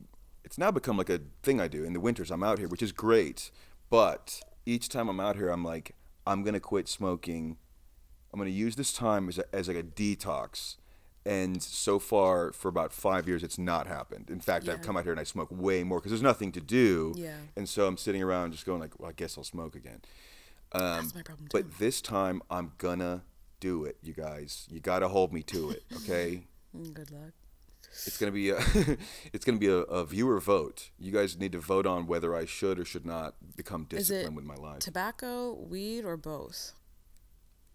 it's 0.44 0.58
now 0.58 0.70
become 0.70 0.96
like 0.96 1.10
a 1.10 1.20
thing 1.42 1.60
I 1.60 1.68
do 1.68 1.82
in 1.84 1.92
the 1.92 2.00
winters. 2.00 2.30
I'm 2.30 2.42
out 2.44 2.58
here, 2.58 2.68
which 2.68 2.82
is 2.82 2.92
great, 2.92 3.50
but 3.90 4.40
each 4.64 4.88
time 4.88 5.08
I'm 5.08 5.18
out 5.20 5.36
here, 5.36 5.48
I'm 5.48 5.64
like, 5.64 5.96
I'm 6.26 6.42
gonna 6.44 6.60
quit 6.60 6.86
smoking. 6.88 7.56
I'm 8.34 8.38
gonna 8.40 8.50
use 8.50 8.74
this 8.74 8.92
time 8.92 9.28
as 9.28 9.38
a, 9.38 9.44
as 9.54 9.68
like 9.68 9.76
a 9.76 9.82
detox. 9.84 10.74
And 11.24 11.62
so 11.62 11.98
far, 11.98 12.52
for 12.52 12.68
about 12.68 12.92
five 12.92 13.26
years, 13.28 13.42
it's 13.42 13.56
not 13.58 13.86
happened. 13.86 14.28
In 14.28 14.40
fact, 14.40 14.68
I've 14.68 14.82
come 14.82 14.96
out 14.96 15.04
here 15.04 15.12
and 15.12 15.20
I 15.20 15.24
smoke 15.24 15.48
way 15.50 15.82
more 15.84 15.98
because 15.98 16.10
there's 16.10 16.20
nothing 16.20 16.52
to 16.52 16.60
do. 16.60 17.14
Yeah. 17.16 17.36
And 17.56 17.66
so 17.66 17.86
I'm 17.86 17.96
sitting 17.96 18.22
around 18.22 18.52
just 18.52 18.66
going 18.66 18.80
like, 18.80 18.98
well, 19.00 19.08
I 19.08 19.12
guess 19.12 19.38
I'll 19.38 19.44
smoke 19.44 19.74
again. 19.74 20.02
Um, 20.72 20.82
That's 21.04 21.14
my 21.14 21.22
problem 21.22 21.46
too. 21.48 21.56
But 21.62 21.78
this 21.78 22.02
time, 22.02 22.42
I'm 22.50 22.72
gonna 22.76 23.22
do 23.60 23.84
it, 23.84 23.96
you 24.02 24.12
guys. 24.12 24.66
You 24.68 24.80
gotta 24.80 25.08
hold 25.08 25.32
me 25.32 25.42
to 25.44 25.70
it, 25.70 25.84
okay? 25.98 26.42
Mm, 26.76 26.92
Good 26.92 27.10
luck. 27.12 27.32
It's 28.06 28.18
gonna 28.18 28.32
be 28.32 28.50
a, 28.50 28.58
it's 29.32 29.44
gonna 29.46 29.56
be 29.58 29.68
a, 29.68 29.76
a 29.76 30.04
viewer 30.04 30.40
vote. 30.40 30.90
You 30.98 31.12
guys 31.12 31.38
need 31.38 31.52
to 31.52 31.60
vote 31.60 31.86
on 31.86 32.06
whether 32.08 32.34
I 32.34 32.44
should 32.44 32.78
or 32.80 32.84
should 32.84 33.06
not 33.06 33.36
become 33.56 33.84
disciplined 33.84 34.34
with 34.36 34.44
my 34.44 34.56
life. 34.56 34.80
tobacco, 34.80 35.54
weed, 35.54 36.04
or 36.04 36.16
both? 36.16 36.72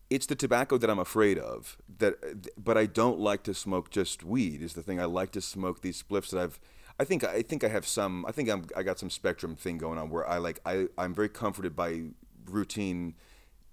It's 0.10 0.26
the 0.26 0.36
tobacco 0.36 0.78
that 0.78 0.90
I'm 0.90 1.00
afraid 1.00 1.38
of. 1.38 1.78
That, 2.00 2.16
but 2.64 2.78
I 2.78 2.86
don't 2.86 3.20
like 3.20 3.44
to 3.44 3.54
smoke 3.54 3.90
just 3.92 4.24
weed. 4.24 4.62
Is 4.62 4.74
the 4.74 4.82
thing 4.84 5.00
I 5.00 5.06
like 5.06 5.32
to 5.32 5.42
smoke 5.42 5.82
these 5.82 6.02
spliffs 6.02 6.32
that 6.32 6.40
I've. 6.42 6.60
I 7.00 7.06
think 7.06 7.24
I 7.24 7.42
think 7.42 7.64
I 7.64 7.70
have 7.70 7.88
some. 7.88 8.26
I 8.28 8.32
think 8.32 8.50
I'm. 8.50 8.68
I 8.76 8.84
got 8.84 9.00
some 9.00 9.10
spectrum 9.10 9.56
thing 9.56 9.78
going 9.78 9.98
on 10.00 10.10
where 10.10 10.28
I 10.28 10.38
like. 10.38 10.60
I 10.66 10.88
I'm 10.98 11.14
very 11.14 11.30
comforted 11.30 11.76
by 11.76 12.04
routine, 12.46 13.16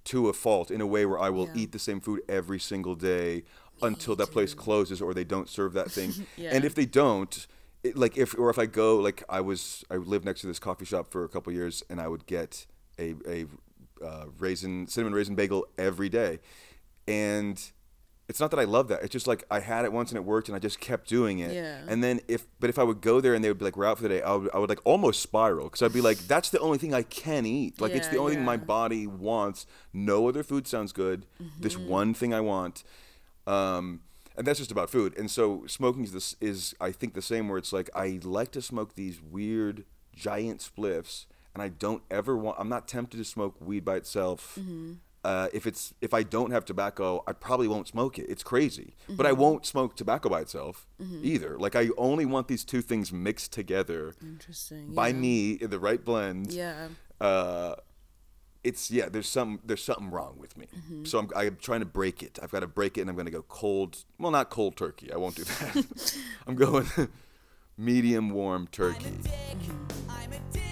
to 0.04 0.28
a 0.28 0.32
fault 0.32 0.70
in 0.70 0.80
a 0.80 0.86
way 0.86 1.06
where 1.06 1.18
I 1.18 1.30
will 1.30 1.46
Yeah. 1.46 1.62
eat 1.62 1.72
the 1.72 1.78
same 1.78 2.00
food 2.00 2.20
every 2.28 2.58
single 2.60 2.94
day 2.94 3.42
until 3.82 4.14
that 4.16 4.30
place 4.30 4.54
closes 4.54 5.02
or 5.02 5.12
they 5.14 5.24
don't 5.24 5.48
serve 5.48 5.72
that 5.74 5.90
thing. 5.90 6.12
Yeah. 6.36 6.50
And 6.52 6.64
if 6.64 6.74
they 6.74 6.86
don't. 6.86 7.46
It, 7.82 7.96
like 7.96 8.16
if 8.16 8.36
or 8.38 8.50
if 8.50 8.58
I 8.58 8.66
go 8.66 8.96
like 8.98 9.22
I 9.28 9.40
was 9.40 9.84
I 9.90 9.96
lived 9.96 10.24
next 10.24 10.40
to 10.40 10.46
this 10.48 10.58
coffee 10.58 10.84
shop 10.86 11.08
for 11.10 11.22
a 11.24 11.28
couple 11.28 11.52
years 11.52 11.84
and 11.88 12.00
I 12.00 12.08
would 12.08 12.26
get 12.26 12.66
a 12.98 13.14
a 13.28 13.46
uh, 14.04 14.26
raisin 14.38 14.86
cinnamon 14.86 15.14
raisin 15.14 15.34
bagel 15.34 15.66
every 15.78 16.08
day, 16.08 16.40
and 17.08 17.60
it's 18.28 18.40
not 18.40 18.50
that 18.50 18.58
I 18.58 18.64
love 18.64 18.88
that. 18.88 19.02
It's 19.02 19.12
just 19.12 19.28
like 19.28 19.44
I 19.52 19.60
had 19.60 19.84
it 19.84 19.92
once 19.92 20.10
and 20.10 20.16
it 20.18 20.24
worked, 20.24 20.48
and 20.48 20.56
I 20.56 20.58
just 20.58 20.80
kept 20.80 21.08
doing 21.08 21.38
it. 21.38 21.54
Yeah. 21.54 21.78
And 21.86 22.02
then 22.02 22.20
if 22.26 22.44
but 22.58 22.68
if 22.70 22.78
I 22.78 22.82
would 22.82 23.00
go 23.00 23.20
there 23.20 23.34
and 23.34 23.44
they 23.44 23.48
would 23.48 23.58
be 23.58 23.64
like 23.64 23.76
we're 23.76 23.86
out 23.86 23.98
for 23.98 24.02
the 24.02 24.08
day, 24.08 24.22
I 24.22 24.34
would, 24.34 24.50
I 24.52 24.58
would 24.58 24.68
like 24.68 24.80
almost 24.84 25.22
spiral 25.22 25.66
because 25.66 25.82
I'd 25.82 25.92
be 25.92 26.00
like 26.00 26.18
that's 26.18 26.50
the 26.50 26.58
only 26.58 26.78
thing 26.78 26.92
I 26.92 27.02
can 27.02 27.46
eat. 27.46 27.80
Like 27.80 27.92
it's 27.92 28.08
the 28.08 28.14
Yeah, 28.16 28.20
only 28.22 28.34
thing 28.34 28.44
my 28.44 28.56
body 28.56 29.06
wants. 29.06 29.66
No 29.92 30.28
other 30.28 30.42
food 30.42 30.66
sounds 30.66 30.92
good. 30.92 31.26
This 31.60 31.76
one 31.76 32.14
thing 32.14 32.34
I 32.34 32.40
want. 32.40 32.82
Um, 33.46 34.00
and 34.36 34.46
that's 34.46 34.58
just 34.58 34.72
about 34.72 34.90
food. 34.90 35.16
And 35.16 35.30
so 35.30 35.64
smoking 35.68 36.02
is 36.04 36.12
this 36.12 36.34
is 36.40 36.74
I 36.80 36.90
think 36.92 37.14
the 37.14 37.22
same 37.22 37.48
where 37.48 37.58
it's 37.58 37.72
like 37.72 37.88
I 37.94 38.18
like 38.24 38.50
to 38.52 38.60
smoke 38.62 38.96
these 38.96 39.20
weird 39.22 39.84
giant 40.14 40.60
spliffs, 40.68 41.26
and 41.56 41.62
I 41.62 41.68
don't 41.68 42.02
ever 42.10 42.36
want. 42.36 42.58
I'm 42.60 42.68
not 42.68 42.86
tempted 42.86 43.16
to 43.16 43.24
smoke 43.24 43.56
weed 43.60 43.82
by 43.82 43.96
itself. 43.96 44.58
Uh, 45.24 45.48
if 45.54 45.66
it's 45.66 45.94
if 46.02 46.12
I 46.12 46.22
don't 46.22 46.50
have 46.50 46.66
tobacco, 46.66 47.24
I 47.26 47.32
probably 47.32 47.66
won't 47.66 47.88
smoke 47.88 48.18
it. 48.18 48.26
It's 48.28 48.42
crazy, 48.42 48.94
but 49.08 49.24
I 49.24 49.32
won't 49.32 49.64
smoke 49.64 49.96
tobacco 49.96 50.28
by 50.28 50.42
itself 50.42 50.86
either. 51.22 51.58
Like 51.58 51.74
I 51.74 51.88
only 51.96 52.26
want 52.26 52.48
these 52.48 52.62
two 52.62 52.82
things 52.82 53.10
mixed 53.10 53.52
together 53.54 54.14
Interesting. 54.20 54.94
by 54.94 55.08
yeah. 55.08 55.14
me 55.14 55.52
in 55.52 55.70
the 55.70 55.78
right 55.78 56.04
blend 56.04 56.52
Yeah. 56.52 56.88
uh, 57.22 57.76
it's 58.62 58.90
yeah. 58.90 59.08
There's 59.08 59.28
some 59.28 59.60
there's 59.64 59.82
something 59.82 60.10
wrong 60.10 60.34
with 60.38 60.58
me. 60.58 60.66
Mm-hmm. 60.76 61.04
So 61.06 61.20
I'm 61.20 61.30
I'm 61.34 61.56
trying 61.56 61.80
to 61.80 61.86
break 61.86 62.22
it. 62.22 62.38
I've 62.42 62.50
got 62.50 62.60
to 62.60 62.66
break 62.66 62.98
it, 62.98 63.00
and 63.00 63.08
I'm 63.08 63.16
going 63.16 63.26
to 63.26 63.32
go 63.32 63.42
cold. 63.42 64.04
Well, 64.18 64.30
not 64.30 64.50
cold 64.50 64.76
turkey. 64.76 65.10
I 65.10 65.16
won't 65.16 65.36
do 65.36 65.44
that. 65.44 65.86
I'm 66.46 66.54
going 66.56 66.86
medium 67.78 68.28
warm 68.30 68.68
turkey. 68.70 69.06
I'm 70.10 70.65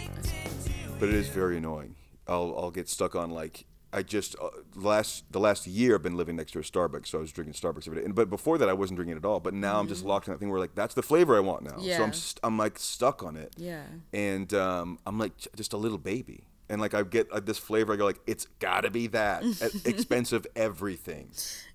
But 0.99 1.09
it 1.09 1.15
is 1.17 1.29
very 1.29 1.59
annoying. 1.59 1.97
I'll 2.27 2.55
I'll 2.57 2.71
get 2.71 2.89
stuck 2.89 3.15
on 3.15 3.31
like. 3.31 3.67
I 3.93 4.03
just 4.03 4.35
uh, 4.43 4.49
last 4.75 5.31
the 5.31 5.39
last 5.39 5.69
year 5.69 5.95
I've 5.95 6.03
been 6.03 6.17
living 6.17 6.35
next 6.35 6.51
to 6.53 6.59
a 6.59 6.63
Starbucks, 6.63 7.07
so 7.09 7.19
I 7.19 7.21
was 7.21 7.31
drinking 7.31 7.55
Starbucks 7.55 7.87
every 7.87 8.01
day. 8.01 8.05
And, 8.05 8.13
but 8.15 8.29
before 8.29 8.59
that, 8.59 8.69
I 8.69 8.73
wasn't 8.73 8.97
drinking 8.97 9.17
it 9.17 9.19
at 9.19 9.25
all. 9.25 9.39
But 9.39 9.55
now 9.55 9.79
I'm 9.79 9.87
just 9.87 10.05
locked 10.05 10.27
in 10.27 10.33
that 10.35 10.39
thing 10.41 10.51
where 10.51 10.59
like 10.59 10.75
that's 10.75 10.95
the 10.95 11.03
flavor 11.03 11.37
I 11.37 11.41
want 11.41 11.63
now. 11.63 11.77
Yeah. 11.79 11.99
So 11.99 12.03
Mm-hmm. 12.03 12.03
I'm 12.03 12.13
st- 12.13 12.41
I'm 12.43 12.59
like 12.59 12.79
stuck 12.79 13.23
on 13.23 13.37
it. 13.37 13.55
Yeah. 13.57 13.85
and 14.13 14.53
um, 14.55 14.99
I'm 15.07 15.17
like 15.19 15.33
just 15.55 15.75
a 15.75 15.77
little 15.77 15.99
baby, 15.99 16.45
and 16.69 16.81
like 16.81 16.93
I 16.95 17.03
get 17.05 17.31
uh, 17.31 17.39
this 17.39 17.59
flavor. 17.59 17.93
I 17.93 17.97
go 17.97 18.05
like, 18.05 18.21
it's 18.27 18.47
gotta 18.59 18.91
be 18.91 19.07
that 19.09 19.45
expensive 19.85 20.45
everything. 20.57 21.31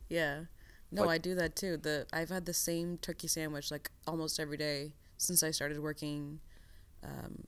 Yeah. 0.09 0.41
No, 0.91 1.03
Like- 1.03 1.11
I 1.11 1.17
do 1.19 1.35
that 1.35 1.55
too. 1.55 1.77
The 1.77 2.05
I've 2.11 2.29
had 2.29 2.45
the 2.45 2.53
same 2.53 2.97
turkey 2.97 3.27
sandwich 3.27 3.71
like 3.71 3.91
almost 4.07 4.39
every 4.41 4.57
day 4.57 4.93
since 5.17 5.41
I 5.41 5.51
started 5.51 5.79
working 5.79 6.39
um, 7.03 7.45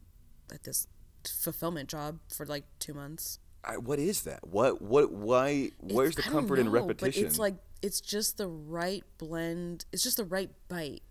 at 0.53 0.63
this 0.63 0.88
fulfillment 1.27 1.89
job 1.89 2.19
for 2.34 2.45
like 2.45 2.65
two 2.79 2.93
months. 2.93 3.39
I, 3.63 3.77
what 3.77 3.99
is 3.99 4.23
that? 4.23 4.47
What 4.47 4.81
what 4.81 5.12
why? 5.12 5.71
Where's 5.79 6.15
the 6.15 6.21
It's- 6.21 6.27
I 6.27 6.34
don't 6.34 6.41
comfort 6.41 6.60
in 6.60 6.69
repetition? 6.71 7.25
It's 7.25 7.38
like 7.39 7.55
it's 7.81 8.01
just 8.01 8.38
the 8.38 8.47
right 8.47 9.03
blend. 9.17 9.86
It's 9.91 10.03
just 10.03 10.17
the 10.17 10.25
right 10.25 10.49
bite. 10.67 11.03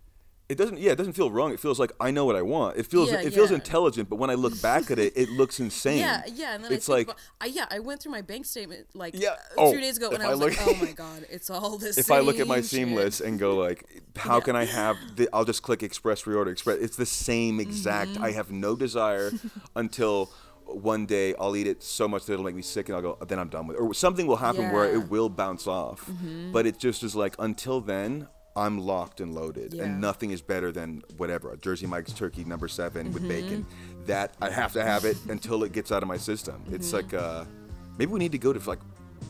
It 0.51 0.57
doesn't. 0.57 0.77
Yeah, 0.79 0.91
it 0.91 0.97
doesn't 0.97 1.13
feel 1.13 1.31
wrong. 1.31 1.51
It 1.53 1.59
feels 1.59 1.79
like 1.79 1.91
I 1.99 2.11
know 2.11 2.25
what 2.25 2.35
I 2.35 2.41
want. 2.41 2.77
It 2.77 2.85
feels 2.87 3.09
Yeah, 3.09 3.21
it 3.21 3.33
feels 3.33 3.51
intelligent. 3.51 4.09
But 4.09 4.17
when 4.17 4.29
I 4.29 4.33
look 4.35 4.61
back 4.61 4.91
at 4.91 4.99
it, 4.99 5.13
it 5.15 5.29
looks 5.29 5.59
insane. 5.59 5.99
Yeah, 5.99 6.23
yeah. 6.27 6.55
And 6.55 6.63
then 6.63 6.71
it's 6.73 6.89
I 6.89 6.93
like 6.93 7.07
about, 7.07 7.17
I, 7.39 7.45
yeah, 7.47 7.65
I 7.71 7.79
went 7.79 8.01
through 8.01 8.11
my 8.11 8.21
bank 8.21 8.45
statement 8.45 8.87
like 8.93 9.13
Yeah, 9.15 9.29
a 9.57 9.59
oh, 9.59 9.71
few 9.71 9.79
days 9.81 9.97
ago, 9.97 10.09
and 10.11 10.21
I 10.21 10.27
I 10.27 10.29
was 10.31 10.39
look- 10.39 10.57
like, 10.67 10.67
oh 10.67 10.85
my 10.85 10.91
god, 11.05 11.25
it's 11.29 11.49
all 11.49 11.77
the 11.77 11.93
same. 11.93 12.01
if 12.01 12.11
I 12.11 12.19
look 12.19 12.39
at 12.39 12.47
my 12.47 12.57
shit. 12.57 12.65
seamless 12.65 13.21
and 13.21 13.39
go 13.39 13.55
like, 13.55 13.85
how 14.15 14.35
Yeah. 14.37 14.41
can 14.41 14.55
I 14.55 14.65
have? 14.65 14.97
The, 15.15 15.29
I'll 15.33 15.45
just 15.45 15.63
click 15.63 15.81
express 15.83 16.23
reorder 16.23 16.51
express. 16.51 16.77
It's 16.79 16.97
the 16.97 17.05
same 17.05 17.59
exact. 17.59 18.11
Mm-hmm. 18.11 18.23
I 18.25 18.31
have 18.31 18.51
no 18.51 18.75
desire 18.75 19.31
until 19.75 20.31
one 20.65 21.05
day 21.05 21.33
I'll 21.39 21.55
eat 21.55 21.67
it 21.67 21.83
so 21.83 22.07
much 22.07 22.25
that 22.25 22.33
it'll 22.33 22.45
make 22.45 22.55
me 22.55 22.61
sick, 22.61 22.87
and 22.89 22.95
I'll 22.95 23.01
go. 23.01 23.17
Then 23.25 23.39
I'm 23.39 23.49
done 23.49 23.67
with 23.67 23.77
it, 23.77 23.79
or 23.79 23.93
something 23.93 24.25
will 24.27 24.37
happen 24.37 24.71
where 24.71 24.85
Yeah. 24.85 24.95
Mm-hmm. 24.97 25.05
it 25.05 25.11
will 25.11 25.29
bounce 25.29 25.67
off. 25.67 26.09
But 26.51 26.65
it 26.65 26.77
just 26.79 27.03
is 27.03 27.15
like 27.15 27.35
until 27.39 27.79
then. 27.81 28.27
I'm 28.55 28.79
locked 28.79 29.21
and 29.21 29.33
loaded, 29.33 29.73
Yeah. 29.73 29.83
and 29.85 30.01
nothing 30.01 30.31
is 30.31 30.41
better 30.41 30.71
than 30.71 31.03
whatever 31.17 31.51
a 31.53 31.57
Jersey 31.57 31.85
Mike's 31.87 32.11
turkey 32.13 32.43
number 32.43 32.67
7 32.67 33.13
with 33.13 33.23
Mm-hmm. 33.23 33.29
bacon. 33.29 33.65
That 34.07 34.33
I 34.41 34.49
have 34.49 34.73
to 34.73 34.83
have 34.83 35.05
it 35.05 35.17
until 35.29 35.63
it 35.63 35.71
gets 35.71 35.91
out 35.91 36.01
of 36.03 36.07
my 36.09 36.17
system. 36.17 36.55
Mm-hmm. 36.65 36.75
It's 36.75 36.91
like 36.91 37.13
uh, 37.13 37.45
maybe 37.97 38.11
we 38.11 38.19
need 38.19 38.31
to 38.33 38.37
go 38.39 38.51
to 38.51 38.69
like 38.69 38.79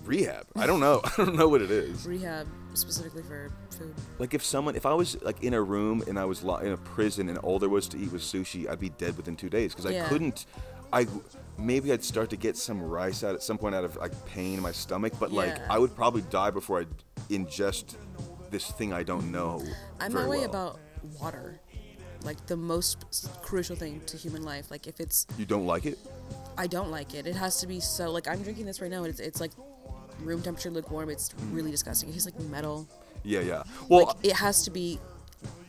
rehab. 0.05 0.47
I 0.55 0.65
don't 0.65 0.79
know. 0.79 1.01
I 1.05 1.11
don't 1.17 1.35
know 1.35 1.47
what 1.49 1.61
it 1.61 1.69
is 1.71 2.07
rehab 2.07 2.47
specifically 2.73 3.21
for 3.23 3.51
food. 3.77 3.93
like 4.17 4.33
if 4.33 4.41
someone 4.45 4.77
if 4.77 4.85
i 4.85 4.93
was 4.93 5.21
like 5.23 5.43
in 5.43 5.53
a 5.53 5.61
room 5.61 6.01
and 6.07 6.17
i 6.17 6.23
was 6.23 6.41
lo- 6.41 6.55
in 6.55 6.71
a 6.71 6.77
prison 6.77 7.27
and 7.27 7.37
all 7.39 7.59
there 7.59 7.67
was 7.67 7.85
to 7.89 7.97
eat 7.97 8.09
was 8.13 8.21
sushi 8.23 8.65
i'd 8.69 8.79
be 8.79 8.87
dead 8.91 9.17
within 9.17 9.35
two 9.35 9.49
days 9.49 9.73
because 9.73 9.85
i 9.85 9.89
Yeah. 9.93 10.07
couldn't 10.07 10.45
i 10.93 11.05
maybe 11.57 11.91
i'd 11.91 12.01
start 12.01 12.29
to 12.29 12.37
get 12.37 12.55
some 12.55 12.81
rice 12.81 13.25
out 13.25 13.35
at 13.35 13.43
some 13.43 13.57
point 13.57 13.75
out 13.75 13.83
of 13.83 13.97
like 13.97 14.13
pain 14.25 14.53
in 14.53 14.61
my 14.61 14.71
stomach 14.71 15.11
but 15.19 15.33
like 15.33 15.59
i 15.69 15.77
would 15.77 15.93
probably 15.93 16.21
die 16.29 16.49
before 16.49 16.79
i 16.79 16.85
ingest 17.29 17.95
this 18.51 18.71
thing 18.71 18.93
i 18.93 19.01
don't 19.03 19.31
know 19.31 19.63
I'm 19.99 20.11
that 20.13 20.27
way 20.27 20.39
well. 20.39 20.49
about 20.49 20.79
water, 21.19 21.59
like 22.23 22.45
the 22.45 22.57
most 22.57 23.05
crucial 23.41 23.75
thing 23.75 24.01
to 24.05 24.17
human 24.17 24.43
life. 24.43 24.69
Like 24.69 24.85
if 24.85 24.99
it's, 24.99 25.25
you 25.37 25.45
don't 25.45 25.65
like 25.65 25.85
it 25.85 25.97
I 26.57 26.67
don't 26.67 26.91
like 26.91 27.15
it. 27.15 27.25
It 27.25 27.35
has 27.35 27.59
to 27.61 27.67
be 27.67 27.79
so. 27.79 28.11
Like 28.11 28.27
I'm 28.27 28.43
drinking 28.43 28.65
this 28.65 28.81
right 28.81 28.91
now, 28.91 29.03
and 29.03 29.07
it's 29.07 29.19
it's 29.19 29.41
like 29.41 29.51
room 30.19 30.41
temperature, 30.41 30.69
lukewarm. 30.69 31.09
It's 31.09 31.33
really 31.51 31.71
disgusting. 31.71 32.09
It 32.09 32.13
tastes 32.13 32.27
like 32.27 32.39
metal. 32.49 32.87
yeah 33.23 33.39
yeah 33.41 33.63
well 33.89 34.05
like 34.07 34.15
it 34.23 34.33
has 34.33 34.63
to 34.63 34.71
be 34.71 34.99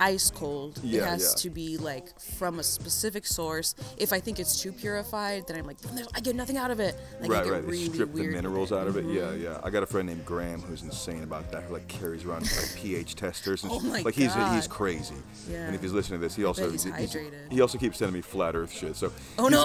ice 0.00 0.30
cold. 0.30 0.80
Yeah, 0.82 1.02
it 1.02 1.08
has 1.08 1.34
yeah. 1.36 1.42
to 1.42 1.50
be 1.50 1.76
like 1.78 2.18
from 2.20 2.58
a 2.58 2.62
specific 2.62 3.24
source. 3.26 3.74
If 3.96 4.12
I 4.12 4.20
think 4.20 4.38
it's 4.40 4.60
too 4.60 4.72
purified, 4.72 5.46
then 5.46 5.56
I'm 5.56 5.66
like, 5.66 5.76
I 6.14 6.20
get 6.20 6.34
nothing 6.34 6.56
out 6.56 6.70
of 6.70 6.80
it. 6.80 6.96
Like, 7.20 7.30
right 7.30 7.46
right 7.46 7.62
really 7.64 7.84
strip 7.84 8.08
the 8.08 8.14
weird 8.14 8.26
with 8.34 8.36
minerals. 8.36 8.70
Mm-hmm. 8.70 8.80
out 8.80 8.86
of 8.88 8.96
it 8.96 9.04
yeah 9.06 9.32
yeah 9.32 9.60
i 9.62 9.70
got 9.70 9.82
a 9.82 9.86
friend 9.86 10.08
named 10.08 10.24
graham 10.24 10.60
who's 10.60 10.82
insane 10.82 11.22
about 11.22 11.50
that 11.52 11.62
who 11.64 11.72
like 11.74 11.86
carries 11.88 12.24
around 12.24 12.42
like 12.42 12.72
ph 12.76 13.14
testers 13.14 13.62
and 13.62 13.72
Oh 13.72 13.80
my 13.80 14.02
like 14.02 14.14
he's 14.14 14.34
he's 14.34 14.66
crazy 14.66 15.14
Yeah. 15.48 15.66
and 15.66 15.74
if 15.74 15.82
he's 15.82 15.92
listening 15.92 16.20
to 16.20 16.26
this 16.26 16.34
he 16.34 16.44
also 16.44 16.68
he's 16.70 16.84
hydrated. 16.84 17.50
he 17.50 17.60
also 17.60 17.78
keeps 17.78 17.98
sending 17.98 18.14
me 18.14 18.20
flat 18.22 18.54
earth 18.56 18.72
shit 18.72 18.96
so 18.96 19.12
Oh 19.38 19.48
no! 19.48 19.62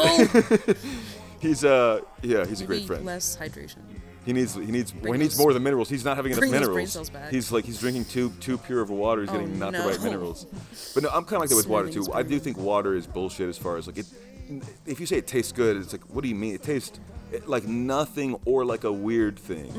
He's 1.39 1.63
uh 1.77 2.01
yeah, 2.21 2.45
he's 2.45 2.61
a 2.61 2.65
great 2.65 2.85
friend. 2.85 3.05
less 3.05 3.37
hydration. 3.37 3.77
He 4.27 4.33
needs 4.33 4.53
he 4.55 4.65
needs 4.65 4.93
well, 4.93 5.13
he 5.13 5.17
needs 5.19 5.37
more 5.39 5.49
of 5.49 5.53
the 5.55 5.59
minerals. 5.61 5.87
He's 5.89 6.03
not 6.05 6.17
having 6.17 6.33
enough 6.33 6.39
bring 6.41 6.51
those 6.51 6.67
brain 6.67 6.87
minerals. 6.87 7.31
He's 7.31 7.51
like 7.51 7.65
he's 7.65 7.79
drinking 7.79 8.05
too 8.05 8.29
too 8.41 8.57
pure 8.57 8.81
of 8.81 8.89
a 8.89 8.93
water. 8.93 9.21
He's 9.21 9.29
Oh, 9.29 9.33
getting 9.39 9.57
not 9.57 9.71
the 9.71 9.79
right 9.79 10.01
minerals. 10.03 10.45
But 10.93 11.03
no, 11.03 11.09
I'm 11.09 11.23
kind 11.23 11.35
of 11.37 11.39
like 11.41 11.49
that 11.49 11.55
with 11.55 11.67
water 11.67 11.89
too. 11.89 12.05
I 12.13 12.21
do 12.23 12.37
think 12.37 12.57
water 12.57 12.93
is 12.93 13.07
bullshit 13.07 13.47
as 13.47 13.57
far 13.57 13.77
as 13.77 13.87
like 13.87 13.97
it. 13.97 14.05
If 14.85 14.99
you 14.99 15.05
say 15.05 15.17
it 15.17 15.27
tastes 15.27 15.51
good, 15.53 15.77
it's 15.77 15.93
like 15.93 16.03
what 16.13 16.21
do 16.23 16.27
you 16.29 16.35
mean? 16.35 16.53
It 16.55 16.61
tastes 16.61 16.99
like 17.45 17.65
nothing 17.67 18.37
or 18.45 18.63
like 18.63 18.83
a 18.85 18.91
weird 18.91 19.37
thing, 19.39 19.71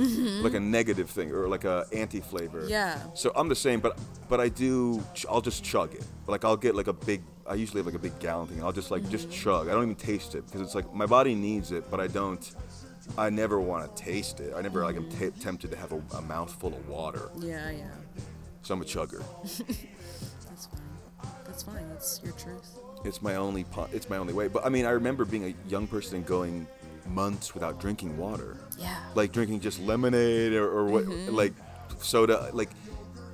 like 0.42 0.54
a 0.54 0.61
negative 0.61 1.08
thing 1.11 1.30
or 1.32 1.46
like 1.48 1.64
a 1.64 1.87
anti 1.92 2.20
flavor. 2.20 2.61
Mm-hmm. 2.62 2.70
Yeah. 2.70 2.98
So 3.14 3.32
I'm 3.37 3.48
the 3.48 3.54
same, 3.56 3.80
but 3.80 3.98
but 4.30 4.40
I 4.40 4.48
do. 4.48 5.02
I'll 5.28 5.40
just 5.42 5.62
chug 5.62 5.94
it. 5.94 6.04
Like 6.26 6.44
I'll 6.46 6.56
get 6.56 6.74
like 6.74 6.87
a 6.88 6.92
big. 6.94 7.22
I 7.46 7.54
usually 7.54 7.78
have 7.80 7.87
like 7.87 7.94
a 7.94 7.98
big 7.98 8.18
gallon 8.18 8.46
thing. 8.48 8.58
And 8.58 8.66
I'll 8.66 8.72
just 8.72 8.90
like 8.90 9.02
Mm-hmm. 9.02 9.11
just 9.11 9.30
chug. 9.30 9.68
I 9.68 9.72
don't 9.72 9.82
even 9.84 9.94
taste 9.94 10.34
it 10.34 10.44
because 10.46 10.61
it's 10.62 10.74
like 10.74 10.92
my 10.94 11.06
body 11.06 11.34
needs 11.34 11.72
it, 11.72 11.90
but 11.90 12.00
I 12.00 12.06
don't. 12.06 12.44
I 13.16 13.31
never 13.31 13.61
want 13.61 13.97
to 13.97 14.03
taste 14.03 14.40
it. 14.40 14.53
I 14.57 14.61
never 14.61 14.83
like 14.85 14.97
am 14.97 15.05
Mm-hmm. 15.05 15.31
t- 15.31 15.40
tempted 15.40 15.71
to 15.71 15.77
have 15.77 15.92
a, 15.92 16.01
a 16.16 16.23
mouthful 16.23 16.75
of 16.75 16.88
water. 16.88 17.31
Yeah, 17.38 17.71
yeah. 17.71 17.85
So 18.62 18.75
I'm 18.75 18.83
a 18.83 18.85
chugger. 18.85 19.23
That's 20.49 20.66
fine. 20.66 20.81
That's 21.47 21.62
fine. 21.62 21.88
That's 21.90 22.21
your 22.23 22.33
truth. 22.35 22.79
It's 23.05 23.23
my 23.23 23.37
only 23.37 23.64
po- 23.64 23.88
it's 23.92 24.11
my 24.11 24.16
only 24.18 24.33
way. 24.35 24.49
But 24.49 24.66
I 24.66 24.68
mean, 24.68 24.85
I 24.85 24.90
remember 24.90 25.25
being 25.25 25.44
a 25.44 25.55
young 25.71 25.87
person 25.87 26.16
and 26.16 26.27
going 26.27 26.66
months 27.07 27.55
without 27.55 27.81
drinking 27.81 28.18
water. 28.18 28.57
Yeah. 28.79 28.97
Like 29.14 29.33
drinking 29.33 29.61
just 29.61 29.81
lemonade 29.81 30.53
or, 30.53 30.68
or 30.71 30.85
what, 30.87 31.05
Mm-hmm. 31.05 31.35
like 31.35 31.55
soda. 32.01 32.51
Like 32.53 32.71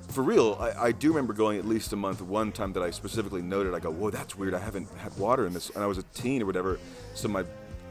for 0.09 0.21
real, 0.23 0.55
I, 0.59 0.85
I 0.87 0.91
do 0.93 1.09
remember 1.09 1.33
going 1.33 1.57
at 1.59 1.65
least 1.65 1.91
a 1.93 1.95
month. 1.95 2.21
One 2.21 2.51
time 2.51 2.71
that 2.73 2.83
I 2.83 2.91
specifically 2.91 3.41
noted, 3.41 3.73
I 3.73 3.79
go, 3.79 3.91
"Whoa, 3.91 4.11
that's 4.11 4.35
weird. 4.37 4.53
I 4.53 4.59
haven't 4.59 4.87
had 4.97 5.15
water 5.17 5.45
in 5.45 5.53
this." 5.53 5.69
And 5.71 5.83
I 5.83 5.87
was 5.87 5.97
a 5.97 6.03
teen 6.13 6.41
or 6.41 6.45
whatever, 6.45 6.79
so 7.15 7.27
my, 7.27 7.43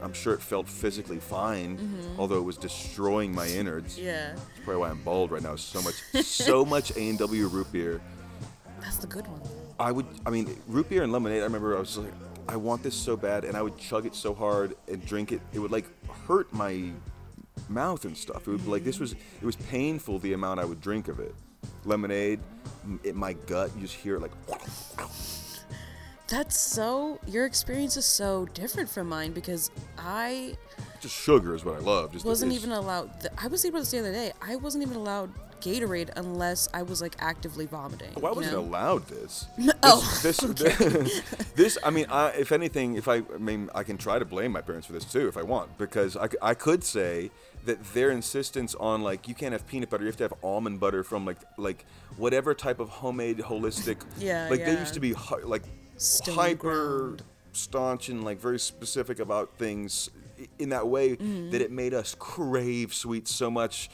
I'm 0.05 0.13
sure 0.13 0.35
it 0.35 0.43
felt 0.43 0.69
physically 0.69 1.19
fine, 1.19 1.79
although 2.19 2.37
it 2.37 2.45
was 2.45 2.59
destroying 2.59 3.35
my 3.35 3.47
innards. 3.49 3.97
Mm-hmm. 3.97 4.07
yeah. 4.07 4.33
That's 4.35 4.61
probably 4.65 4.77
why 4.77 4.91
I'm 4.91 5.03
bald 5.03 5.31
right 5.31 5.43
now. 5.43 5.57
So 5.57 5.81
much, 5.83 5.95
so 6.25 6.65
much 6.75 6.95
A 6.97 7.09
and 7.09 7.19
W 7.19 7.47
root 7.49 7.73
beer. 7.73 8.01
That's 8.81 8.99
the 8.99 9.07
good 9.07 9.27
one. 9.27 9.41
I 9.81 9.91
would, 9.91 10.07
I 10.27 10.31
mean, 10.31 10.57
root 10.69 10.89
beer 10.91 11.03
and 11.03 11.11
lemonade. 11.11 11.41
I 11.41 11.45
remember 11.45 11.77
I 11.77 11.81
was 11.81 11.97
like, 11.97 12.13
I 12.47 12.57
want 12.57 12.83
this 12.83 12.95
so 12.95 13.17
bad, 13.17 13.45
and 13.45 13.57
I 13.57 13.63
would 13.63 13.79
chug 13.79 14.05
it 14.05 14.15
so 14.15 14.35
hard 14.35 14.77
and 14.89 15.05
drink 15.07 15.33
it. 15.33 15.41
It 15.55 15.59
would 15.59 15.73
like 15.73 15.87
hurt 16.29 16.53
my 16.53 16.91
mouth 17.71 18.05
and 18.05 18.17
stuff. 18.17 18.47
It 18.47 18.51
would 18.51 18.67
like 18.67 18.85
this 18.85 19.01
was, 19.01 19.13
it 19.13 19.45
was 19.45 19.57
painful 19.57 20.19
the 20.19 20.35
amount 20.35 20.61
I 20.61 20.67
would 20.67 20.83
drink 20.83 21.09
of 21.09 21.19
it. 21.19 21.35
Lemonade, 21.87 22.41
it, 23.03 23.15
my 23.15 23.33
gut, 23.33 23.71
you 23.75 23.81
just 23.81 23.95
hear 23.95 24.17
it 24.17 24.21
like. 24.21 24.33
That's 26.29 26.59
so. 26.59 27.19
Your 27.27 27.45
experience 27.45 27.97
is 27.97 28.07
so 28.07 28.47
different 28.55 28.89
from 28.89 29.09
mine 29.09 29.33
because 29.33 29.71
I 29.99 30.57
Just 31.01 31.15
sugar 31.15 31.55
is 31.55 31.65
what 31.65 31.77
I 31.77 31.81
love. 31.81 32.13
Just 32.13 32.25
wasn't 32.25 32.53
even 32.53 32.73
allowed. 32.73 33.21
Th- 33.21 33.33
I 33.37 33.47
was 33.49 33.63
thinking 33.63 33.77
about 33.77 33.81
this 33.83 33.91
the 33.91 33.99
other 34.01 34.13
day. 34.13 34.33
I 34.41 34.57
wasn't 34.57 34.83
even 34.85 34.97
allowed 34.97 35.31
Gatorade 35.61 36.11
unless 36.17 36.69
I 36.75 36.83
was 36.83 37.01
like 37.01 37.17
actively 37.19 37.67
vomiting. 37.67 38.11
Why 38.15 38.33
wasn't 38.33 38.57
allowed 38.57 39.07
this. 39.09 39.47
Oh, 39.83 40.21
this, 40.23 40.39
this, 40.39 41.23
this, 41.57 41.79
I 41.85 41.91
mean, 41.91 42.07
I, 42.11 42.31
if 42.31 42.53
anything, 42.53 42.95
if 42.95 43.07
I, 43.07 43.17
I 43.17 43.39
mean, 43.39 43.69
I 43.75 43.83
can 43.83 43.99
try 43.99 44.19
to 44.19 44.25
blame 44.25 44.53
my 44.53 44.63
parents 44.63 44.87
for 44.87 44.95
this 44.95 45.05
too, 45.05 45.29
if 45.29 45.37
I 45.37 45.43
want, 45.43 45.77
because 45.77 46.17
I, 46.17 46.29
I 46.41 46.55
could 46.55 46.83
say 46.85 47.31
that 47.67 47.83
their 47.93 48.11
insistence 48.11 48.75
on 48.75 49.03
like 49.03 49.29
you 49.29 49.35
can't 49.35 49.53
have 49.53 49.67
peanut 49.67 49.91
butter, 49.91 50.05
you 50.05 50.09
have 50.09 50.17
to 50.17 50.25
have 50.25 50.35
almond 50.43 50.81
butter 50.81 51.03
from 51.03 51.25
like 51.27 51.39
like 51.59 51.85
whatever 52.17 52.55
type 52.55 52.81
of 52.81 52.89
homemade 52.89 53.39
holistic. 53.39 53.99
Yeah, 54.19 54.49
Like 54.51 54.65
they 54.65 54.79
used 54.79 54.95
to 54.95 55.01
be 55.01 55.15
like 55.45 55.63
Stone 55.97 56.35
hyper 56.35 56.99
ground. 57.09 57.23
staunch 57.53 58.09
and 58.09 58.25
like 58.25 58.41
very 58.41 58.59
specific 58.59 59.19
about 59.21 59.57
things 59.59 60.11
in 60.59 60.71
that 60.71 60.87
way 60.89 61.11
Mm-hmm. 61.17 61.51
that 61.51 61.61
it 61.63 61.71
made 61.71 61.95
us 61.95 62.17
crave 62.19 62.93
sweets 62.93 63.33
so 63.33 63.51
much. 63.51 63.89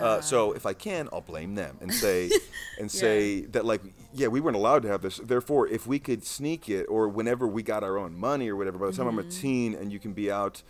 Uh, 0.00 0.20
so 0.20 0.52
if 0.52 0.66
I 0.66 0.74
can, 0.74 1.08
I'll 1.12 1.22
blame 1.22 1.54
them 1.54 1.78
and 1.80 1.92
say 1.92 2.30
and 2.78 2.90
say 2.90 3.42
that 3.46 3.64
like 3.64 3.80
yeah, 4.12 4.28
we 4.28 4.40
weren't 4.40 4.56
allowed 4.56 4.82
to 4.82 4.88
have 4.88 5.00
this. 5.02 5.16
Therefore, 5.18 5.66
if 5.68 5.86
we 5.86 5.98
could 5.98 6.24
sneak 6.24 6.68
it 6.68 6.84
or 6.84 7.08
whenever 7.08 7.46
we 7.48 7.62
got 7.62 7.82
our 7.82 7.96
own 7.98 8.14
money 8.16 8.48
or 8.50 8.56
whatever, 8.56 8.78
by 8.78 8.86
the 8.86 8.92
time 8.92 9.06
I'm 9.08 9.18
a 9.18 9.22
Mm-hmm. 9.22 9.30
teen 9.40 9.74
and 9.74 9.90
you 9.92 9.98
can 9.98 10.12
be 10.12 10.30
out 10.30 10.62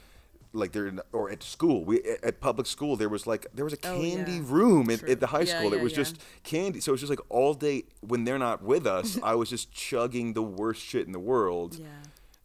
like 0.57 0.73
there 0.73 0.92
or 1.12 1.31
at 1.31 1.42
school 1.42 1.85
we 1.85 2.03
at- 2.23 2.40
public 2.40 2.66
school 2.66 2.97
there 2.97 3.09
was 3.09 3.27
like 3.27 3.47
there 3.55 3.64
was 3.64 3.75
a 3.75 3.79
Oh, 3.85 4.01
candy 4.01 4.33
yeah. 4.33 4.42
room 4.45 4.90
at, 4.90 5.03
at 5.09 5.21
the 5.21 5.29
high 5.29 5.40
Yeah, 5.42 5.59
school 5.59 5.73
it 5.73 5.77
yeah, 5.77 5.83
was 5.83 5.92
yeah. 5.92 5.97
just 5.99 6.21
candy 6.42 6.81
so 6.81 6.90
it 6.90 6.95
was 6.95 7.01
just 7.01 7.11
like 7.11 7.21
all 7.29 7.55
day 7.55 7.85
when 8.01 8.25
they're 8.25 8.38
not 8.38 8.62
with 8.62 8.87
us 8.87 9.19
i 9.33 9.35
was 9.35 9.49
just 9.51 9.73
chugging 9.73 10.33
the 10.33 10.42
worst 10.42 10.83
shit 10.83 11.07
in 11.07 11.12
the 11.12 11.21
world 11.21 11.77
Yeah. 11.79 11.87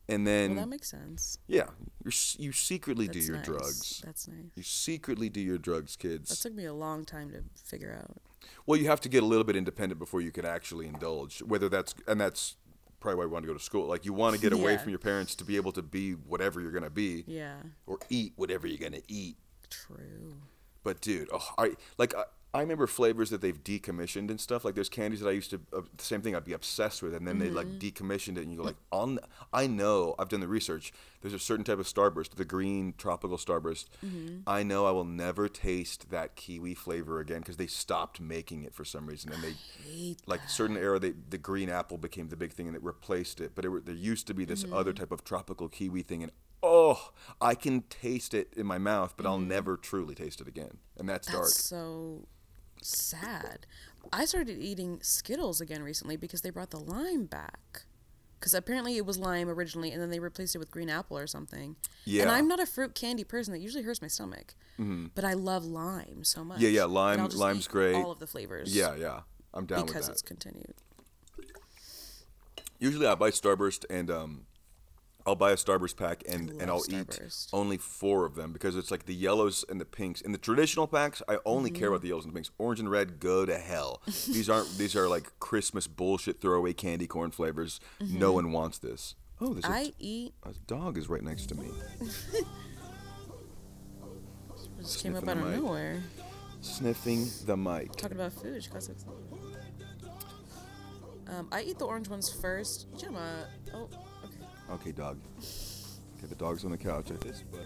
and 0.10 0.28
then 0.28 0.52
Well, 0.56 0.65
that 0.65 0.69
makes 0.69 0.89
sense. 0.89 1.38
yeah 1.47 1.67
you're, 2.04 2.13
you 2.38 2.52
secretly 2.52 3.08
do 3.08 3.19
your 3.19 3.38
nice. 3.38 3.45
drugs 3.45 4.02
That's 4.06 4.28
nice. 4.28 4.38
you 4.56 4.63
secretly 4.63 5.30
do 5.30 5.39
your 5.41 5.58
drugs 5.58 5.95
kids. 5.95 6.30
That 6.30 6.38
took 6.39 6.54
me 6.56 6.65
a 6.65 6.74
long 6.74 7.06
time 7.06 7.30
to 7.32 7.41
figure 7.63 7.95
out. 7.97 8.17
well 8.65 8.78
you 8.80 8.88
have 8.88 9.00
to 9.02 9.10
get 9.10 9.21
a 9.24 9.26
little 9.26 9.43
bit 9.43 9.56
independent 9.56 10.00
before 10.00 10.19
you 10.21 10.32
can 10.32 10.45
actually 10.45 10.88
indulge 10.88 11.41
whether 11.43 11.69
that's 11.69 11.93
and 12.08 12.19
that's 12.19 12.56
probably 13.02 13.18
why 13.18 13.24
you 13.26 13.30
want 13.30 13.44
to 13.44 13.48
go 13.48 13.54
to 13.54 13.60
school 13.64 13.88
like 13.88 14.06
you 14.06 14.14
want 14.14 14.36
to 14.36 14.42
get 14.42 14.54
away 14.54 14.74
Yeah. 14.74 14.78
from 14.78 14.92
your 14.92 15.00
parents 15.00 15.36
to 15.36 15.44
be 15.44 15.58
able 15.58 15.74
to 15.74 15.82
be 15.82 16.12
whatever 16.14 16.62
you're 16.62 16.72
going 16.72 16.84
to 16.86 16.90
be 16.90 17.26
Yeah. 17.28 17.56
or 17.86 18.00
eat 18.10 18.32
whatever 18.38 18.66
you're 18.68 18.78
going 18.78 18.94
to 18.94 19.04
eat 19.12 19.36
True. 19.70 20.36
But 20.84 21.00
dude, 21.02 21.28
oh, 21.34 21.48
I 21.58 21.72
like 21.98 22.16
I, 22.16 22.24
I 22.54 22.60
remember 22.60 22.86
flavors 22.86 23.30
that 23.30 23.40
they've 23.40 23.64
decommissioned 23.64 24.30
and 24.30 24.40
stuff. 24.40 24.66
Like 24.66 24.76
there's 24.76 24.90
candies 24.90 25.22
that 25.22 25.30
I 25.30 25.32
used 25.32 25.52
to 25.52 25.62
uh, 25.74 25.82
the 25.96 26.04
same 26.04 26.22
thing 26.22 26.36
I'd 26.36 26.44
be 26.44 26.52
obsessed 26.52 27.02
with, 27.02 27.14
and 27.14 27.26
then 27.26 27.40
they 27.40 27.50
like 27.50 27.68
decommissioned 27.80 28.38
it, 28.38 28.42
and 28.42 28.52
you 28.52 28.58
go 28.58 28.64
like, 28.64 28.76
on 28.92 29.20
I 29.54 29.68
know 29.68 30.16
I've 30.20 30.28
done 30.28 30.42
the 30.42 30.50
research. 30.50 30.92
There's 31.22 31.34
a 31.34 31.40
certain 31.40 31.64
type 31.64 31.80
of 31.80 31.86
starburst, 31.86 32.36
the 32.36 32.44
green 32.44 32.94
tropical 32.98 33.38
starburst. 33.38 33.86
I 34.46 34.64
know 34.64 34.86
I 34.86 34.92
will 34.92 35.06
never 35.06 35.48
taste 35.48 36.10
that 36.10 36.36
kiwi 36.36 36.74
flavor 36.74 37.20
again 37.22 37.40
because 37.40 37.56
they 37.56 37.68
stopped 37.68 38.20
making 38.20 38.64
it 38.64 38.74
for 38.74 38.84
some 38.84 39.06
reason, 39.06 39.32
and 39.32 39.42
they 39.42 39.54
like 40.26 40.42
certain 40.50 40.76
era 40.76 41.00
they, 41.00 41.14
the 41.30 41.38
green 41.38 41.70
apple 41.70 41.98
became 41.98 42.28
the 42.28 42.36
big 42.36 42.52
thing 42.52 42.68
and 42.68 42.76
it 42.76 42.84
replaced 42.84 43.40
it. 43.40 43.52
But 43.56 43.64
it, 43.64 43.86
there 43.86 43.96
used 43.96 44.28
to 44.28 44.34
be 44.34 44.44
this 44.44 44.66
other 44.74 44.92
type 44.92 45.14
of 45.14 45.24
tropical 45.24 45.70
kiwi 45.70 46.02
thing, 46.02 46.22
and 46.22 46.34
oh, 46.62 47.12
I 47.40 47.56
can 47.56 47.84
taste 47.84 48.34
it 48.34 48.54
in 48.58 48.66
my 48.66 48.78
mouth, 48.78 49.14
but 49.16 49.26
I'll 49.26 49.40
never 49.40 49.78
truly 49.78 50.16
taste 50.16 50.42
it 50.42 50.48
again, 50.48 50.80
and 50.98 51.08
that's, 51.08 51.28
dark. 51.28 51.44
That's 51.44 51.64
so 51.64 52.28
sad. 52.82 53.65
I 54.12 54.26
started 54.26 54.60
eating 54.60 55.00
Skittles 55.02 55.62
again 55.62 55.84
recently 55.84 56.17
because 56.17 56.41
they 56.41 56.50
brought 56.50 56.72
the 56.72 56.80
lime 56.80 57.26
back. 57.26 57.84
Because 58.39 58.56
apparently 58.56 58.98
it 58.98 59.06
was 59.06 59.20
lime 59.20 59.50
originally, 59.50 59.91
and 59.91 60.02
then 60.02 60.10
they 60.10 60.20
replaced 60.20 60.56
it 60.56 60.58
with 60.58 60.72
green 60.72 60.89
apple 60.89 61.15
or 61.15 61.28
something. 61.28 61.76
Yeah. 62.06 62.24
And 62.24 62.32
I'm 62.32 62.48
not 62.48 62.60
a 62.60 62.65
fruit 62.65 62.96
candy 62.96 63.24
person. 63.24 63.54
That 63.54 63.60
usually 63.60 63.84
hurts 63.84 64.02
my 64.02 64.08
stomach. 64.08 64.56
Mm-hmm. 64.80 65.08
But 65.13 65.26
I 65.26 65.34
love 65.34 65.63
lime 65.63 66.24
so 66.24 66.44
much. 66.44 66.60
Yeah, 66.60 66.70
yeah, 66.70 66.86
lime- 66.86 67.28
lime's 67.36 67.65
eat 67.65 67.72
great. 67.72 67.94
All 67.94 68.12
of 68.12 68.17
the 68.17 68.26
flavors. 68.26 68.76
Yeah, 68.76 68.96
yeah, 68.96 69.22
I'm 69.54 69.67
down 69.67 69.86
Because 69.86 70.08
with 70.08 70.13
it's 70.13 70.22
that. 70.24 70.28
continued. 70.28 70.74
Usually, 72.80 73.06
I 73.06 73.13
buy 73.13 73.30
Starburst 73.30 73.86
and 73.91 74.10
um, 74.10 74.46
I'll 75.25 75.36
buy 75.36 75.51
a 75.51 75.55
Starburst 75.55 75.97
pack 75.97 76.23
and 76.27 76.49
and 76.62 76.69
I'll 76.71 76.81
Starburst. 76.81 77.47
eat 77.47 77.53
only 77.53 77.77
four 77.77 78.25
of 78.25 78.36
them 78.36 78.51
because 78.53 78.75
it's 78.75 78.89
like 78.91 79.05
the 79.05 79.13
yellows 79.13 79.63
and 79.69 79.79
the 79.79 79.86
pinks. 79.86 80.21
In 80.21 80.31
the 80.31 80.38
traditional 80.38 80.88
packs, 80.88 81.21
I 81.27 81.38
only 81.45 81.69
care 81.69 81.88
Mm-hmm. 81.88 81.93
about 81.93 82.01
the 82.01 82.07
yellows 82.10 82.25
and 82.25 82.34
the 82.34 82.36
pinks. 82.36 82.51
Orange 82.57 82.79
and 82.79 82.89
red 82.89 83.19
go 83.19 83.45
to 83.45 83.57
hell. 83.57 84.01
these 84.05 84.49
aren't 84.49 84.77
these 84.77 84.95
are 84.95 85.07
like 85.07 85.31
Christmas 85.39 85.88
bullshit 85.88 86.41
throwaway 86.41 86.73
candy 86.73 87.07
corn 87.07 87.31
flavors. 87.31 87.79
No 87.99 88.31
one 88.34 88.51
wants 88.51 88.77
this. 88.77 89.15
Oh, 89.39 89.53
there's 89.53 89.65
a, 89.65 89.67
Mm-hmm. 89.69 89.73
I 89.73 89.93
eat. 89.99 90.34
a 90.43 90.53
dog 90.67 90.97
is 90.97 91.10
right 91.10 91.23
next 91.23 91.47
to 91.47 91.55
me. 91.55 91.69
Just 94.79 95.03
came 95.03 95.15
up 95.15 95.27
out 95.27 95.38
of 95.38 95.43
mic. 95.43 95.62
nowhere. 95.62 96.01
Sniffing 96.62 97.27
the 97.45 97.55
mic. 97.57 97.91
Talking 97.95 98.17
about 98.17 98.34
food. 98.34 98.63
She 98.63 98.69
got 98.69 98.84
some- 98.84 98.95
Um, 101.27 101.47
I 101.51 101.62
eat 101.62 101.77
the 101.79 101.86
orange 101.86 102.10
ones 102.10 102.29
first. 102.29 102.88
Gemma. 102.97 103.47
Oh, 103.73 103.89
okay. 104.73 104.91
Dog. 104.91 105.17
Okay, 106.17 106.27
the 106.27 106.36
dog's 106.36 106.63
on 106.65 106.71
the 106.71 106.77
couch 106.77 107.07
this, 107.21 107.43
but 107.51 107.65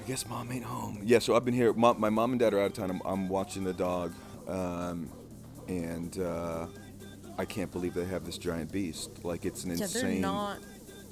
I 0.00 0.02
guess 0.08 0.26
mom 0.28 0.50
ain't 0.52 0.64
home. 0.64 1.00
Yeah, 1.04 1.18
so 1.20 1.36
I've 1.36 1.44
been 1.44 1.54
here. 1.54 1.72
Mom, 1.72 2.00
my 2.00 2.10
mom 2.10 2.32
and 2.32 2.40
dad 2.40 2.52
are 2.54 2.60
out 2.60 2.66
of 2.66 2.72
town. 2.74 2.90
I'm, 2.90 3.00
I'm 3.04 3.28
watching 3.28 3.62
the 3.64 3.72
dog, 3.72 4.12
um, 4.48 5.08
and 5.68 6.18
uh, 6.18 6.66
I 7.38 7.44
can't 7.44 7.70
believe 7.70 7.94
they 7.94 8.04
have 8.06 8.24
this 8.24 8.36
giant 8.38 8.72
beast. 8.72 9.24
Like 9.24 9.44
it's 9.44 9.64
an 9.64 9.70
Yeah, 9.70 9.84
insane. 9.84 10.02
they're 10.02 10.20
not 10.22 10.58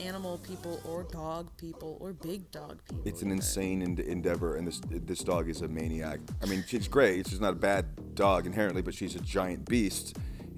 animal 0.01 0.39
people 0.39 0.81
or 0.85 1.05
dog 1.05 1.49
people 1.57 1.97
or 2.01 2.13
big 2.13 2.51
dog 2.51 2.81
people. 2.89 3.03
It's 3.05 3.23
an 3.23 3.29
either. 3.29 3.37
insane 3.37 3.83
en- 3.83 3.99
endeavor, 4.05 4.57
and 4.57 4.67
this 4.67 4.81
this 4.91 5.21
dog 5.21 5.49
is 5.49 5.63
a 5.63 5.69
maniac. 5.69 6.19
I 6.43 6.47
mean, 6.47 6.65
she's 6.67 6.89
great. 6.89 7.21
It's 7.21 7.31
just 7.31 7.43
not 7.43 7.53
a 7.53 7.57
bad 7.57 8.15
dog 8.17 8.47
inherently, 8.47 8.83
but 8.83 8.95
she's 8.95 9.15
a 9.15 9.21
giant 9.21 9.69
beast, 9.69 10.17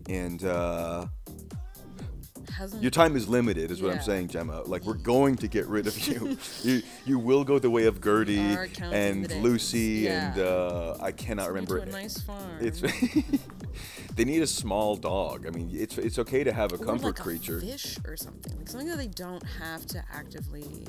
and 0.08 0.42
uh, 0.44 1.06
Hasn't 2.56 2.82
your 2.82 2.90
time 2.90 3.16
is 3.16 3.28
limited, 3.28 3.70
is 3.70 3.82
what 3.82 3.92
I'm 3.92 4.00
saying, 4.02 4.28
Gemma. 4.28 4.62
Like 4.62 4.84
we're 4.84 4.94
going 4.94 5.36
to 5.36 5.48
get 5.48 5.66
rid 5.66 5.86
of 5.86 5.98
you. 6.06 6.38
you 6.62 6.82
you 7.04 7.18
will 7.18 7.44
go 7.44 7.58
the 7.58 7.70
way 7.70 7.86
of 7.86 8.02
Gertie 8.02 8.38
and. 8.80 9.30
Lucy 9.42 10.08
and 10.08 10.38
uh, 10.38 10.96
I 11.00 11.12
cannot 11.12 11.44
me 11.44 11.48
remember. 11.48 11.80
to 11.80 11.88
a 11.88 11.92
nice 11.92 12.20
farm. 12.20 12.58
It's 12.60 12.80
they 14.16 14.24
need 14.24 14.42
a 14.42 14.46
small 14.46 14.96
dog. 14.96 15.46
I 15.46 15.50
mean, 15.50 15.70
it's 15.72 15.98
it's 15.98 16.18
okay 16.20 16.44
to 16.44 16.52
have 16.52 16.72
a 16.72 16.76
Or 16.76 16.84
comfort 16.84 17.06
like 17.06 17.16
creature. 17.16 17.58
A 17.58 17.60
fish 17.60 17.98
or 18.06 18.16
something. 18.16 18.56
Like 18.56 18.68
something 18.68 18.88
that 18.88 18.98
they 18.98 19.08
don't 19.08 19.42
have 19.60 19.86
to 19.86 20.02
actively 20.12 20.86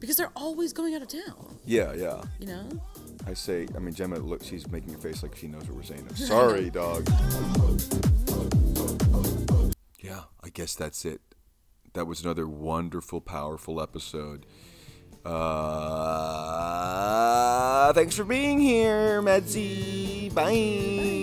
because 0.00 0.16
they're 0.16 0.32
always 0.34 0.72
going 0.72 0.94
out 0.94 1.02
of 1.02 1.08
town, 1.08 1.58
Yeah, 1.66 1.92
yeah. 1.92 2.22
you 2.38 2.46
know? 2.46 2.66
I 3.26 3.34
say, 3.34 3.68
I 3.76 3.78
mean, 3.80 3.94
Gemma, 3.94 4.16
look, 4.16 4.42
she's 4.42 4.66
making 4.70 4.94
a 4.94 4.98
face 4.98 5.22
like 5.22 5.36
she 5.36 5.46
knows 5.46 5.64
what 5.64 5.76
we're 5.76 5.82
saying. 5.82 6.06
I'm 6.08 6.16
sorry, 6.32 6.70
dog. 6.70 7.06
Yeah, 10.00 10.22
I 10.42 10.48
guess 10.48 10.74
that's 10.74 11.04
it. 11.04 11.20
That 11.92 12.06
was 12.06 12.22
another 12.24 12.48
wonderful, 12.48 13.20
powerful 13.20 13.80
episode. 13.82 14.46
Uh, 15.24 15.32
thanks 17.92 18.16
for 18.16 18.24
being 18.24 18.58
here, 18.60 19.20
Medsy. 19.22 20.32
Bye. 20.32 21.19